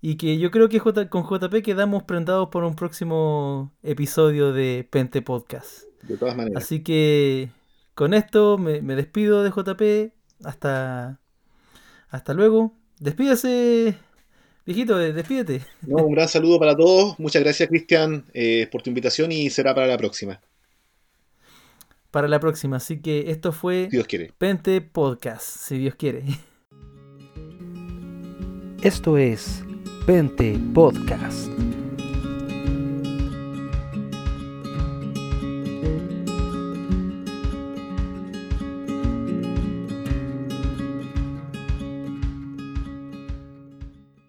[0.00, 4.86] Y que yo creo que J- con JP quedamos prendados por un próximo episodio de
[4.88, 5.82] Pente Podcast.
[6.02, 6.62] De todas maneras.
[6.62, 7.48] Así que
[7.94, 10.12] con esto me, me despido de JP.
[10.44, 11.18] Hasta,
[12.10, 12.74] hasta luego.
[13.00, 13.96] Despídase,
[14.66, 15.62] viejito, eh, despídete.
[15.82, 17.18] No, un gran saludo para todos.
[17.18, 20.40] Muchas gracias, Cristian, eh, por tu invitación y será para la próxima,
[22.10, 22.76] Para la próxima.
[22.76, 24.32] Así que esto fue si Dios quiere.
[24.38, 26.22] Pente Podcast, si Dios quiere.
[28.82, 29.64] Esto es
[30.06, 31.50] Pente Podcast.